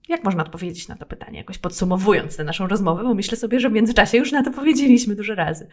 [0.09, 3.69] jak można odpowiedzieć na to pytanie, jakoś podsumowując tę naszą rozmowę, bo myślę sobie, że
[3.69, 5.67] w międzyczasie już na to powiedzieliśmy dużo razy.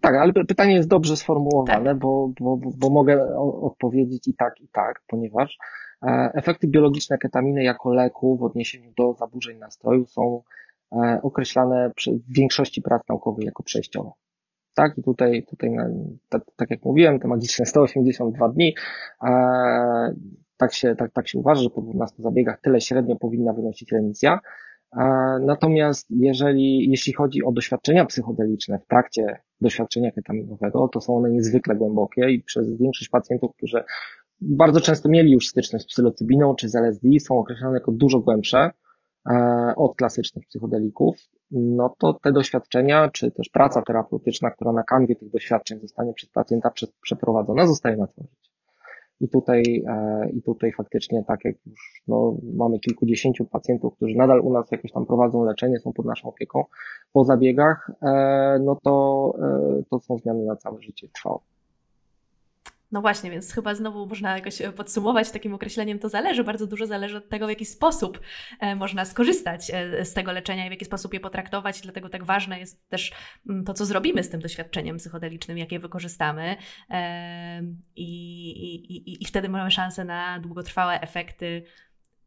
[0.00, 1.98] Tak, ale pytanie jest dobrze sformułowane, tak.
[1.98, 5.58] bo, bo, bo mogę odpowiedzieć i tak, i tak, ponieważ
[6.02, 10.42] E, efekty biologiczne ketaminy jako leku w odniesieniu do zaburzeń nastroju są
[10.92, 11.90] e, określane
[12.28, 14.10] w większości prac naukowych jako przejściowe.
[14.74, 15.70] Tak, i tutaj, tutaj
[16.28, 18.74] tak, tak jak mówiłem, te magiczne 182 dni,
[19.24, 19.30] e,
[20.56, 24.40] tak się, tak, tak się uważa, że po 12 zabiegach tyle średnio powinna wynosić remisja.
[25.40, 31.76] Natomiast jeżeli, jeśli chodzi o doświadczenia psychodeliczne w trakcie doświadczenia ketaminowego, to są one niezwykle
[31.76, 33.84] głębokie i przez większość pacjentów, którzy
[34.40, 38.70] bardzo często mieli już styczność z psylocybiną czy z LSD, są określane jako dużo głębsze
[39.30, 41.16] e, od klasycznych psychodelików,
[41.50, 46.30] no to te doświadczenia, czy też praca terapeutyczna, która na kanwie tych doświadczeń zostanie przez
[46.30, 46.70] pacjenta
[47.02, 48.41] przeprowadzona, zostaje na życie.
[49.22, 54.40] I tutaj, e, i tutaj faktycznie, tak jak już no, mamy kilkudziesięciu pacjentów, którzy nadal
[54.40, 56.64] u nas jakoś tam prowadzą leczenie, są pod naszą opieką
[57.12, 59.34] po zabiegach, e, no to,
[59.90, 61.38] to są zmiany na całe życie trwałe.
[62.92, 66.86] No właśnie, więc chyba znowu można jakoś e, podsumować takim określeniem, to zależy, bardzo dużo
[66.86, 68.20] zależy od tego, w jaki sposób
[68.60, 71.80] e, można skorzystać e, z tego leczenia i w jaki sposób je potraktować.
[71.80, 73.12] Dlatego tak ważne jest też
[73.48, 76.56] mm, to, co zrobimy z tym doświadczeniem psychodelicznym, jak je wykorzystamy.
[77.96, 78.50] I,
[78.86, 81.64] i, i wtedy mamy szansę na długotrwałe efekty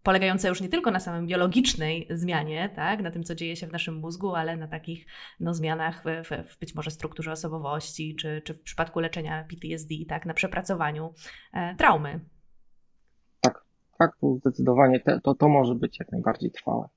[0.06, 3.72] polegające już nie tylko na samej biologicznej zmianie, tak, na tym, co dzieje się w
[3.72, 5.06] naszym mózgu, ale na takich
[5.40, 9.96] no, zmianach w, w, w być może strukturze osobowości, czy, czy w przypadku leczenia PTSD,
[10.08, 11.14] tak, na przepracowaniu
[11.54, 12.20] e, traumy.
[13.42, 13.66] Tak,
[14.00, 16.88] tak, zdecydowanie te, to, to może być jak najbardziej trwałe.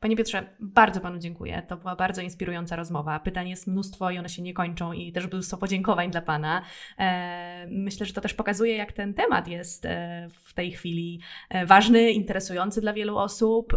[0.00, 1.62] Panie Piotrze, bardzo Panu dziękuję.
[1.68, 3.20] To była bardzo inspirująca rozmowa.
[3.20, 6.62] Pytań jest mnóstwo i one się nie kończą i też mnóstwo podziękowań dla Pana.
[6.98, 11.20] E, myślę, że to też pokazuje, jak ten temat jest e, w tej chwili
[11.50, 13.76] e, ważny, interesujący dla wielu osób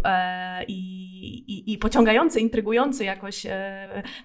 [0.68, 0.74] i,
[1.48, 3.46] i, i pociągający, intrygujący jakoś.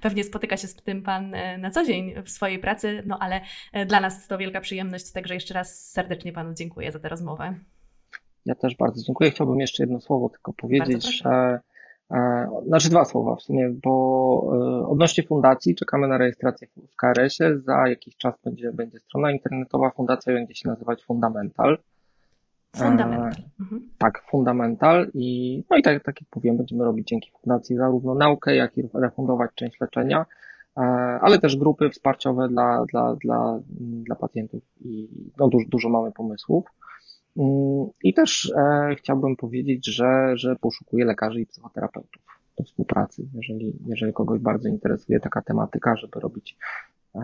[0.02, 3.42] Pewnie spotyka się z tym Pan na co dzień w swojej pracy, no ale
[3.86, 7.56] dla nas to wielka przyjemność, także jeszcze raz serdecznie Panu dziękuję za tę rozmowę.
[8.46, 9.32] Ja też bardzo dziękuję.
[9.32, 11.60] Chciałbym jeszcze jedno słowo tylko powiedzieć, że
[12.12, 13.92] e, znaczy dwa słowa w sumie, bo
[14.84, 17.60] e, odnośnie fundacji czekamy na rejestrację w KRS-ie.
[17.60, 19.90] Za jakiś czas będzie, będzie strona internetowa.
[19.90, 21.78] Fundacja będzie się nazywać Fundamental.
[22.76, 23.32] Fundamental.
[23.32, 23.90] E, mhm.
[23.98, 28.56] Tak, Fundamental i no i tak, tak jak mówiłem, będziemy robić dzięki fundacji zarówno naukę,
[28.56, 30.26] jak i refundować część leczenia,
[31.22, 36.66] ale też grupy wsparciowe dla, dla, dla, dla pacjentów i no, dużo, dużo mamy pomysłów.
[38.04, 42.22] I też e, chciałbym powiedzieć, że, że poszukuję lekarzy i psychoterapeutów
[42.58, 46.58] do współpracy, jeżeli, jeżeli kogoś bardzo interesuje taka tematyka, żeby robić
[47.16, 47.22] e,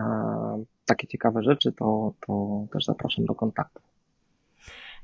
[0.86, 3.89] takie ciekawe rzeczy, to, to też zapraszam do kontaktu.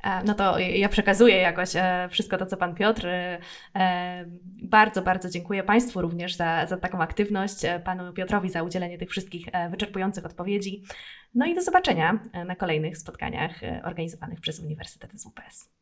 [0.07, 3.07] E, no to ja przekazuję jakoś e, wszystko to, co Pan Piotr.
[3.07, 3.39] E,
[4.63, 9.47] bardzo, bardzo dziękuję Państwu również za, za taką aktywność, Panu Piotrowi za udzielenie tych wszystkich
[9.71, 10.83] wyczerpujących odpowiedzi.
[11.35, 15.75] No i do zobaczenia na kolejnych spotkaniach organizowanych przez Uniwersytet z UPS.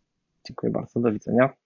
[0.46, 1.63] Dziękuję bardzo, do widzenia.